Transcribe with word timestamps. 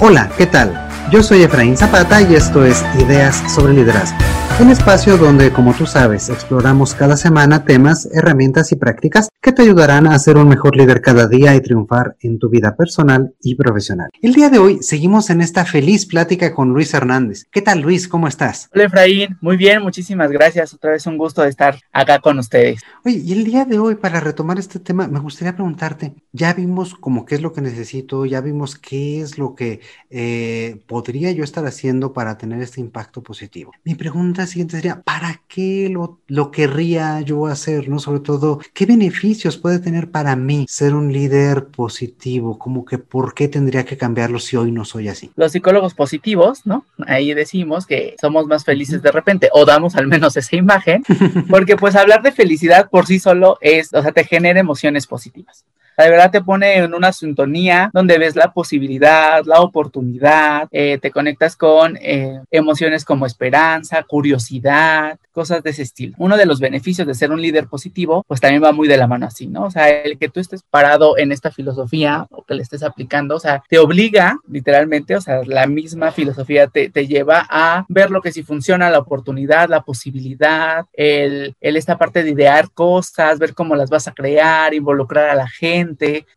Hola, 0.00 0.30
¿qué 0.38 0.46
tal? 0.46 0.87
Yo 1.10 1.22
soy 1.22 1.42
Efraín 1.42 1.74
Zapata 1.74 2.20
y 2.20 2.34
esto 2.34 2.66
es 2.66 2.84
Ideas 3.00 3.42
sobre 3.54 3.72
Liderazgo. 3.72 4.18
Un 4.60 4.70
espacio 4.70 5.16
donde, 5.16 5.52
como 5.52 5.72
tú 5.72 5.86
sabes, 5.86 6.28
exploramos 6.28 6.92
cada 6.92 7.16
semana 7.16 7.64
temas, 7.64 8.08
herramientas 8.12 8.72
y 8.72 8.76
prácticas 8.76 9.28
que 9.40 9.52
te 9.52 9.62
ayudarán 9.62 10.08
a 10.08 10.18
ser 10.18 10.36
un 10.36 10.48
mejor 10.48 10.76
líder 10.76 11.00
cada 11.00 11.28
día 11.28 11.54
y 11.54 11.60
triunfar 11.60 12.16
en 12.20 12.40
tu 12.40 12.48
vida 12.48 12.74
personal 12.74 13.34
y 13.40 13.54
profesional. 13.54 14.10
El 14.20 14.34
día 14.34 14.50
de 14.50 14.58
hoy 14.58 14.78
seguimos 14.82 15.30
en 15.30 15.42
esta 15.42 15.64
feliz 15.64 16.06
plática 16.06 16.52
con 16.52 16.70
Luis 16.70 16.92
Hernández. 16.92 17.44
¿Qué 17.52 17.62
tal, 17.62 17.82
Luis? 17.82 18.08
¿Cómo 18.08 18.26
estás? 18.26 18.68
Hola, 18.74 18.84
Efraín. 18.84 19.38
Muy 19.40 19.56
bien, 19.56 19.80
muchísimas 19.80 20.32
gracias. 20.32 20.74
Otra 20.74 20.90
vez 20.90 21.06
un 21.06 21.16
gusto 21.16 21.42
de 21.42 21.50
estar 21.50 21.78
acá 21.92 22.18
con 22.18 22.40
ustedes. 22.40 22.82
Oye, 23.04 23.22
y 23.24 23.32
el 23.32 23.44
día 23.44 23.64
de 23.64 23.78
hoy, 23.78 23.94
para 23.94 24.18
retomar 24.18 24.58
este 24.58 24.80
tema, 24.80 25.06
me 25.06 25.20
gustaría 25.20 25.54
preguntarte, 25.54 26.14
ya 26.32 26.52
vimos 26.52 26.96
como 26.96 27.24
qué 27.24 27.36
es 27.36 27.42
lo 27.42 27.52
que 27.52 27.60
necesito, 27.60 28.26
ya 28.26 28.40
vimos 28.40 28.76
qué 28.76 29.20
es 29.20 29.38
lo 29.38 29.54
que 29.54 29.80
eh, 30.10 30.82
podría 30.98 31.30
yo 31.30 31.44
estar 31.44 31.64
haciendo 31.64 32.12
para 32.12 32.36
tener 32.36 32.60
este 32.60 32.80
impacto 32.80 33.22
positivo. 33.22 33.70
Mi 33.84 33.94
pregunta 33.94 34.48
siguiente 34.48 34.74
sería, 34.74 35.00
¿para 35.02 35.42
qué 35.46 35.88
lo, 35.88 36.18
lo 36.26 36.50
querría 36.50 37.20
yo 37.20 37.46
hacer? 37.46 37.88
¿no? 37.88 38.00
Sobre 38.00 38.18
todo, 38.18 38.58
¿qué 38.74 38.84
beneficios 38.84 39.56
puede 39.56 39.78
tener 39.78 40.10
para 40.10 40.34
mí 40.34 40.66
ser 40.68 40.94
un 40.94 41.12
líder 41.12 41.66
positivo? 41.66 42.58
Como 42.58 42.84
que, 42.84 42.98
¿por 42.98 43.32
qué 43.32 43.46
tendría 43.46 43.84
que 43.84 43.96
cambiarlo 43.96 44.40
si 44.40 44.56
hoy 44.56 44.72
no 44.72 44.84
soy 44.84 45.06
así? 45.06 45.30
Los 45.36 45.52
psicólogos 45.52 45.94
positivos, 45.94 46.66
¿no? 46.66 46.84
Ahí 47.06 47.32
decimos 47.32 47.86
que 47.86 48.16
somos 48.20 48.48
más 48.48 48.64
felices 48.64 49.00
de 49.00 49.12
repente, 49.12 49.50
o 49.52 49.64
damos 49.64 49.94
al 49.94 50.08
menos 50.08 50.36
esa 50.36 50.56
imagen, 50.56 51.04
porque 51.48 51.76
pues 51.76 51.94
hablar 51.94 52.22
de 52.22 52.32
felicidad 52.32 52.90
por 52.90 53.06
sí 53.06 53.20
solo 53.20 53.56
es, 53.60 53.94
o 53.94 54.02
sea, 54.02 54.10
te 54.10 54.24
genera 54.24 54.58
emociones 54.58 55.06
positivas 55.06 55.64
de 56.04 56.10
verdad 56.10 56.30
te 56.30 56.42
pone 56.42 56.76
en 56.76 56.94
una 56.94 57.12
sintonía 57.12 57.90
donde 57.92 58.18
ves 58.18 58.36
la 58.36 58.52
posibilidad, 58.52 59.44
la 59.44 59.60
oportunidad, 59.60 60.68
eh, 60.70 60.98
te 61.00 61.10
conectas 61.10 61.56
con 61.56 61.96
eh, 62.00 62.40
emociones 62.50 63.04
como 63.04 63.26
esperanza, 63.26 64.02
curiosidad, 64.04 65.18
cosas 65.38 65.62
de 65.62 65.70
ese 65.70 65.82
estilo. 65.82 66.16
Uno 66.18 66.36
de 66.36 66.46
los 66.46 66.58
beneficios 66.58 67.06
de 67.06 67.14
ser 67.14 67.30
un 67.30 67.40
líder 67.40 67.68
positivo, 67.68 68.24
pues 68.26 68.40
también 68.40 68.64
va 68.64 68.72
muy 68.72 68.88
de 68.88 68.96
la 68.96 69.06
mano 69.06 69.26
así, 69.26 69.46
¿no? 69.46 69.66
O 69.66 69.70
sea, 69.70 69.88
el 69.88 70.18
que 70.18 70.28
tú 70.28 70.40
estés 70.40 70.64
parado 70.68 71.16
en 71.16 71.30
esta 71.30 71.52
filosofía 71.52 72.26
o 72.30 72.44
que 72.44 72.54
le 72.54 72.62
estés 72.62 72.82
aplicando, 72.82 73.36
o 73.36 73.40
sea, 73.40 73.62
te 73.68 73.78
obliga 73.78 74.38
literalmente, 74.48 75.14
o 75.14 75.20
sea, 75.20 75.42
la 75.44 75.68
misma 75.68 76.10
filosofía 76.10 76.66
te, 76.66 76.90
te 76.90 77.06
lleva 77.06 77.46
a 77.48 77.86
ver 77.88 78.10
lo 78.10 78.20
que 78.20 78.32
si 78.32 78.42
funciona, 78.42 78.90
la 78.90 78.98
oportunidad, 78.98 79.68
la 79.68 79.82
posibilidad, 79.82 80.86
el, 80.92 81.54
el 81.60 81.76
esta 81.76 81.96
parte 81.98 82.24
de 82.24 82.30
idear 82.30 82.72
cosas, 82.72 83.38
ver 83.38 83.54
cómo 83.54 83.76
las 83.76 83.90
vas 83.90 84.08
a 84.08 84.12
crear, 84.12 84.74
involucrar 84.74 85.30
a 85.30 85.36
la 85.36 85.48
gente 85.48 85.78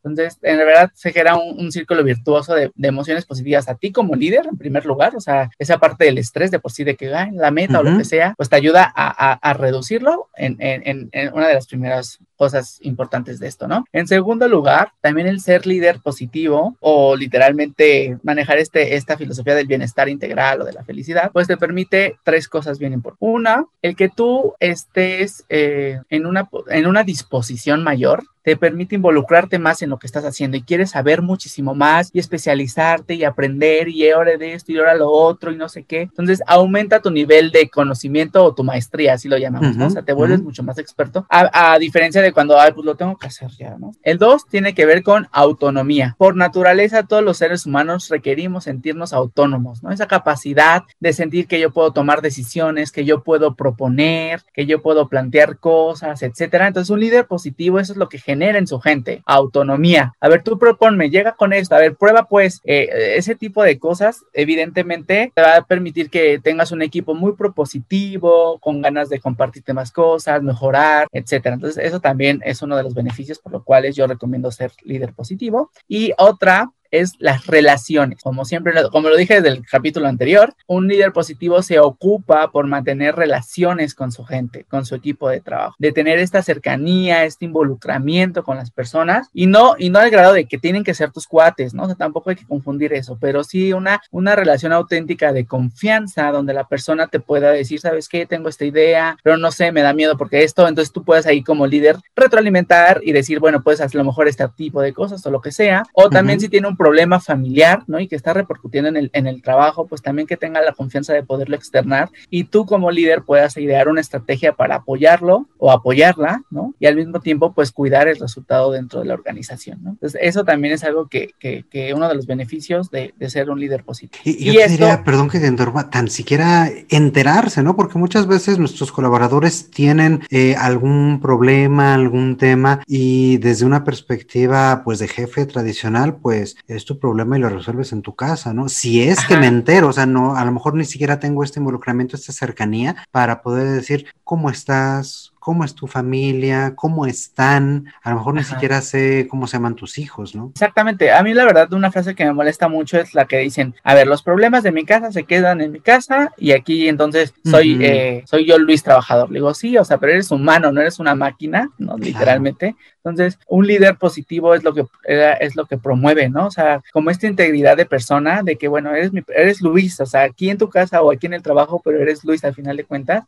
entonces, 0.04 0.40
en 0.42 0.58
verdad, 0.58 0.92
se 0.94 1.12
genera 1.12 1.36
un, 1.38 1.72
círculo 1.72 2.04
virtuoso 2.04 2.54
de, 2.54 2.72
emociones 2.82 3.26
positivas 3.26 3.70
a 3.70 3.76
ti 3.76 3.92
como 3.92 4.16
líder, 4.16 4.48
en 4.48 4.58
primer 4.58 4.86
lugar. 4.86 5.16
O 5.16 5.22
sea, 5.22 5.50
esa 5.58 5.78
parte 5.78 6.06
del 6.06 6.18
estrés 6.18 6.52
de 6.52 6.60
por 6.60 6.72
sí 6.72 6.84
de 6.84 6.96
que 6.96 7.14
ay, 7.14 7.32
la 7.32 7.52
meta 7.52 7.80
o 7.80 7.84
lo 7.84 7.98
que 7.98 8.04
sea, 8.04 8.34
pues 8.36 8.50
te 8.50 8.56
ayuda 8.56 8.91
a, 8.96 9.54
reducirlo 9.54 10.30
en, 10.36 11.10
una 11.34 11.48
de 11.48 11.54
las 11.54 11.68
primeras 11.68 12.20
cosas 12.42 12.80
importantes 12.82 13.40
de 13.40 13.48
esto, 13.48 13.68
¿no? 13.68 13.86
En 13.94 14.08
segundo 14.08 14.48
lugar, 14.48 14.94
también 15.00 15.28
el 15.28 15.42
ser 15.42 15.68
líder 15.68 16.00
positivo 16.00 16.76
o 16.80 17.16
literalmente 17.16 18.18
manejar 18.24 18.58
este, 18.58 18.96
esta 18.96 19.16
filosofía 19.16 19.54
del 19.54 19.68
bienestar 19.68 20.10
integral 20.10 20.62
o 20.62 20.66
de 20.66 20.74
la 20.74 20.84
felicidad, 20.84 21.30
pues 21.32 21.46
te 21.48 21.56
permite 21.56 22.18
tres 22.24 22.48
cosas 22.48 22.80
bien 22.80 22.94
importantes. 22.94 23.20
Una, 23.22 23.68
el 23.84 23.96
que 23.96 24.10
tú 24.10 24.56
estés 24.60 25.46
eh, 25.50 26.00
en, 26.10 26.26
una, 26.26 26.50
en 26.70 26.88
una 26.88 27.04
disposición 27.04 27.84
mayor 27.84 28.24
te 28.44 28.58
permite 28.58 28.96
involucrarte 28.96 29.60
más 29.60 29.82
en 29.82 29.90
lo 29.90 30.00
que 30.00 30.08
estás 30.08 30.26
haciendo 30.26 30.58
y 30.58 30.64
quieres 30.64 30.92
saber 30.92 31.22
muchísimo 31.22 31.76
más 31.76 32.10
y 32.14 32.20
especializarte 32.20 33.14
y 33.14 33.24
aprender 33.24 33.88
y 33.90 34.10
ahora 34.10 34.38
de 34.38 34.54
esto 34.54 34.72
y 34.72 34.80
ahora 34.80 34.96
lo 34.96 35.10
otro 35.10 35.52
y 35.52 35.58
no 35.58 35.70
sé 35.70 35.84
qué. 35.84 36.02
Entonces 36.02 36.42
aumenta 36.48 37.02
tu 37.02 37.12
nivel 37.12 37.52
de 37.52 37.70
conocimiento 37.70 38.44
o 38.44 38.56
tu 38.56 38.64
maestría, 38.64 39.14
así 39.14 39.28
lo 39.28 39.38
llamamos, 39.38 39.76
¿no? 39.76 39.88
O 39.88 39.90
sea, 39.90 40.02
te 40.02 40.14
vuelves 40.14 40.42
mucho 40.42 40.64
más 40.64 40.78
experto 40.78 41.26
a, 41.30 41.78
diferencia 41.80 42.22
de 42.22 42.31
cuando, 42.34 42.60
ay, 42.60 42.72
pues 42.74 42.86
lo 42.86 42.96
tengo 42.96 43.18
que 43.18 43.28
hacer 43.28 43.50
ya, 43.52 43.78
¿no? 43.78 43.92
El 44.04 44.18
dos 44.18 44.48
tiene 44.48 44.74
que 44.74 44.86
ver 44.86 45.04
con 45.04 45.28
autonomía. 45.32 46.16
Por 46.18 46.36
naturaleza, 46.36 47.04
todos 47.04 47.24
los 47.24 47.38
seres 47.38 47.66
humanos 47.66 48.10
requerimos 48.10 48.66
sentirnos 48.66 49.14
autónomos, 49.14 49.84
¿no? 49.84 49.92
Esa 49.92 50.08
capacidad 50.08 50.84
de 51.00 51.14
sentir 51.14 51.48
que 51.48 51.60
yo 51.60 51.72
puedo 51.72 51.92
tomar 51.92 52.22
decisiones, 52.22 52.92
que 52.92 53.06
yo 53.06 53.24
puedo 53.24 53.56
proponer, 53.56 54.42
que 54.54 54.66
yo 54.66 54.82
puedo 54.82 55.08
plantear 55.08 55.58
cosas, 55.58 56.22
etcétera. 56.24 56.68
Entonces, 56.68 56.90
un 56.90 57.00
líder 57.00 57.26
positivo, 57.28 57.80
eso 57.80 57.94
es 57.94 57.98
lo 57.98 58.10
que 58.10 58.20
genera 58.20 58.58
en 58.58 58.68
su 58.68 58.80
gente, 58.80 59.22
autonomía. 59.26 60.14
A 60.20 60.30
ver, 60.30 60.44
tú 60.44 60.58
proponme, 60.58 61.10
llega 61.10 61.34
con 61.34 61.54
esto, 61.54 61.76
a 61.76 61.80
ver, 61.80 61.96
prueba 61.96 62.28
pues 62.28 62.62
eh, 62.64 63.16
ese 63.18 63.36
tipo 63.36 63.64
de 63.64 63.80
cosas, 63.80 64.24
evidentemente 64.34 65.32
te 65.34 65.42
va 65.42 65.58
a 65.58 65.66
permitir 65.66 66.10
que 66.10 66.40
tengas 66.40 66.72
un 66.72 66.82
equipo 66.82 67.14
muy 67.14 67.34
propositivo, 67.34 68.60
con 68.60 68.82
ganas 68.82 69.10
de 69.10 69.20
compartirte 69.20 69.74
más 69.74 69.92
cosas, 69.92 70.44
mejorar, 70.44 71.08
etcétera. 71.12 71.56
Entonces, 71.56 71.84
eso 71.84 72.00
también 72.00 72.21
es 72.22 72.62
uno 72.62 72.78
de 72.78 72.84
los 72.84 72.94
beneficios 72.94 73.40
por 73.40 73.52
los 73.52 73.64
cuales 73.64 73.96
yo 73.96 74.08
recomiendo 74.08 74.52
ser 74.52 74.72
líder 74.84 75.14
positivo. 75.14 75.72
Y 75.88 76.14
otra 76.18 76.72
es 76.92 77.14
las 77.20 77.48
relaciones. 77.48 78.22
Como 78.22 78.46
siempre, 78.46 78.74
como 78.92 79.10
lo 79.10 79.18
dije 79.18 79.42
desde 79.42 79.58
el 79.58 79.66
capítulo 79.66 80.08
anterior, 80.08 80.54
un 80.68 80.88
líder 80.88 81.14
positivo 81.14 81.62
se 81.62 81.80
ocupa 81.80 82.52
por 82.52 82.68
mantener 82.68 83.16
relaciones 83.16 83.96
con 83.96 84.12
su 84.12 84.24
gente, 84.24 84.66
con 84.70 84.86
su 84.86 84.96
equipo 84.96 85.30
de 85.30 85.42
trabajo, 85.42 85.76
de 85.80 85.92
tener 85.92 86.20
esta 86.20 86.42
cercanía, 86.42 87.26
este 87.26 87.46
involucramiento 87.46 88.44
con 88.44 88.58
las 88.58 88.72
personas 88.72 89.30
y 89.34 89.48
no, 89.48 89.76
y 89.78 89.90
no 89.90 90.00
al 90.00 90.10
grado 90.10 90.34
de 90.34 90.46
que 90.46 90.58
tienen 90.58 90.84
que 90.84 90.94
ser 90.94 91.12
tus 91.12 91.28
cuates, 91.28 91.74
¿no? 91.74 91.84
O 91.84 91.86
sea, 91.88 91.96
tampoco 91.96 92.30
hay 92.30 92.36
que 92.36 92.46
confundir 92.46 92.94
eso, 92.94 93.18
pero 93.20 93.44
sí 93.44 93.74
una, 93.74 94.02
una 94.12 94.36
relación 94.36 94.74
auténtica 94.74 95.34
de 95.34 95.46
confianza 95.46 96.32
donde 96.32 96.54
la 96.54 96.68
persona 96.68 97.08
te 97.08 97.20
pueda 97.20 97.52
decir, 97.52 97.80
¿sabes 97.80 98.10
qué? 98.10 98.26
Tengo 98.26 98.50
esta 98.50 98.66
idea, 98.66 99.18
pero 99.24 99.38
no 99.38 99.52
sé, 99.52 99.72
me 99.72 99.82
da 99.82 99.94
miedo 99.94 100.18
porque 100.18 100.44
esto, 100.44 100.68
entonces 100.68 100.92
tú 100.92 101.04
puedes 101.04 101.26
ahí 101.26 101.44
como 101.44 101.68
líder 101.68 101.98
retroalimentar 102.16 103.02
y 103.04 103.12
decir, 103.12 103.40
bueno, 103.40 103.64
puedes 103.64 103.82
hacer 103.82 104.00
a 104.00 104.04
lo 104.04 104.10
mejor 104.10 104.28
este 104.28 104.48
tipo 104.50 104.82
de 104.82 104.94
cosas 104.94 105.26
o 105.26 105.32
lo 105.32 105.42
que 105.42 105.52
sea, 105.52 105.84
o 105.94 106.10
también 106.10 106.40
si 106.40 106.50
tiene 106.50 106.68
un 106.68 106.78
problema 106.82 107.20
familiar, 107.20 107.84
¿no? 107.86 108.00
Y 108.00 108.08
que 108.08 108.16
está 108.16 108.34
repercutiendo 108.34 108.90
en 108.90 108.98
el, 108.98 109.12
en 109.14 109.28
el 109.28 109.44
trabajo, 109.44 109.86
pues 109.86 110.02
también 110.02 110.28
que 110.28 110.36
tenga 110.36 110.62
la 110.62 110.72
confianza 110.72 111.14
de 111.14 111.22
poderlo 111.22 111.56
externar 111.56 112.10
y 112.32 112.46
tú 112.46 112.66
como 112.66 112.90
líder 112.90 113.22
puedas 113.22 113.56
idear 113.58 113.88
una 113.88 114.02
estrategia 114.02 114.54
para 114.54 114.78
apoyarlo 114.78 115.48
o 115.60 115.72
apoyarla, 115.72 116.42
¿no? 116.50 116.74
Y 116.80 116.88
al 116.88 116.96
mismo 116.96 117.20
tiempo, 117.20 117.54
pues 117.54 117.72
cuidar 117.72 118.08
el 118.08 118.18
resultado 118.18 118.72
dentro 118.72 119.02
de 119.02 119.06
la 119.06 119.14
organización, 119.14 119.84
¿no? 119.84 119.92
Entonces, 119.92 120.20
eso 120.24 120.44
también 120.44 120.74
es 120.74 120.84
algo 120.84 121.08
que, 121.08 121.36
que, 121.38 121.66
que 121.70 121.94
uno 121.94 122.10
de 122.10 122.16
los 122.16 122.26
beneficios 122.26 122.90
de, 122.90 123.14
de, 123.16 123.30
ser 123.30 123.52
un 123.52 123.60
líder 123.60 123.84
positivo. 123.84 124.24
Y, 124.26 124.50
y 124.50 124.54
yo 124.54 124.68
diría, 124.68 125.04
perdón 125.04 125.30
que 125.30 125.40
te 125.40 125.46
interrumpa, 125.46 125.92
tan 125.92 126.10
siquiera 126.10 126.68
enterarse, 126.90 127.62
¿no? 127.62 127.76
Porque 127.76 128.00
muchas 128.00 128.26
veces 128.26 128.58
nuestros 128.58 128.92
colaboradores 128.92 129.70
tienen 129.70 130.24
eh, 130.32 130.56
algún 130.58 131.20
problema, 131.22 131.94
algún 131.94 132.38
tema 132.38 132.82
y 132.88 133.38
desde 133.38 133.66
una 133.66 133.84
perspectiva, 133.84 134.82
pues, 134.84 134.98
de 135.00 135.08
jefe 135.08 135.46
tradicional, 135.46 136.16
pues, 136.16 136.56
es 136.76 136.86
tu 136.86 137.00
problema 137.00 137.38
y 137.38 137.42
lo 137.42 137.50
resuelves 137.50 137.92
en 137.92 138.02
tu 138.02 138.16
casa, 138.16 138.54
¿no? 138.54 138.70
Si 138.70 139.02
es 139.02 139.26
que 139.26 139.38
me 139.38 139.48
entero, 139.48 139.90
o 139.90 139.94
sea, 139.94 140.06
no, 140.06 140.36
a 140.36 140.46
lo 140.46 140.52
mejor 140.52 140.76
ni 140.76 140.86
siquiera 140.86 141.20
tengo 141.20 141.44
este 141.44 141.60
involucramiento, 141.60 142.16
esta 142.16 142.32
cercanía 142.34 142.96
para 143.12 143.42
poder 143.42 143.68
decir 143.68 144.08
cómo 144.24 144.50
estás, 144.50 145.34
cómo 145.40 145.64
es 145.66 145.74
tu 145.74 145.88
familia, 145.88 146.76
cómo 146.76 147.06
están, 147.06 147.88
a 148.04 148.12
lo 148.12 148.18
mejor 148.18 148.36
ni 148.36 148.44
siquiera 148.44 148.82
sé 148.82 149.28
cómo 149.30 149.48
se 149.48 149.58
llaman 149.58 149.76
tus 149.76 149.98
hijos, 149.98 150.36
¿no? 150.36 150.52
Exactamente, 150.54 151.12
a 151.12 151.24
mí 151.24 151.34
la 151.34 151.46
verdad 151.46 151.74
una 151.74 151.92
frase 151.92 152.16
que 152.16 152.26
me 152.26 152.34
molesta 152.34 152.68
mucho 152.68 153.00
es 153.00 153.14
la 153.16 153.26
que 153.26 153.40
dicen, 153.40 153.74
a 153.84 153.96
ver, 153.96 154.08
los 154.08 154.22
problemas 154.22 154.64
de 154.64 154.72
mi 154.72 154.86
casa 154.86 155.12
se 155.12 155.24
quedan 155.24 155.62
en 155.62 155.72
mi 155.72 155.80
casa 155.80 156.32
y 156.38 156.52
aquí 156.52 156.88
entonces 156.88 157.34
soy, 157.44 157.78
eh, 157.84 158.24
soy 158.28 158.46
yo 158.46 158.58
Luis 158.58 158.84
trabajador. 158.84 159.30
Le 159.32 159.40
digo, 159.40 159.54
sí, 159.54 159.78
o 159.78 159.84
sea, 159.84 159.98
pero 159.98 160.14
eres 160.14 160.32
humano, 160.32 160.72
no 160.72 160.80
eres 160.80 161.00
una 161.00 161.16
máquina, 161.16 161.70
¿no? 161.78 161.98
Literalmente. 161.98 162.76
Entonces, 163.04 163.40
un 163.48 163.66
líder 163.66 163.98
positivo 163.98 164.54
es 164.54 164.64
lo 164.64 164.74
que 164.74 164.86
es 165.06 165.56
lo 165.56 165.66
que 165.66 165.78
promueve, 165.78 166.30
¿no? 166.30 166.48
O 166.48 166.52
sea, 166.52 166.82
como 166.94 167.10
esta 167.10 167.28
integridad 167.28 167.76
de 167.76 167.86
persona, 167.86 168.44
de 168.44 168.58
que, 168.58 168.68
bueno, 168.68 168.94
eres, 168.94 169.12
mi, 169.12 169.22
eres 169.36 169.62
Luis, 169.62 170.00
o 170.00 170.06
sea, 170.06 170.24
aquí 170.24 170.50
en 170.50 170.58
tu 170.58 170.70
casa 170.70 171.02
o 171.02 171.12
aquí 171.12 171.26
en 171.26 171.34
el 171.34 171.42
trabajo, 171.42 171.82
pero 171.84 172.00
eres 172.00 172.24
Luis 172.24 172.44
al 172.44 172.54
final 172.54 172.78
de 172.78 172.84
cuentas. 172.84 173.24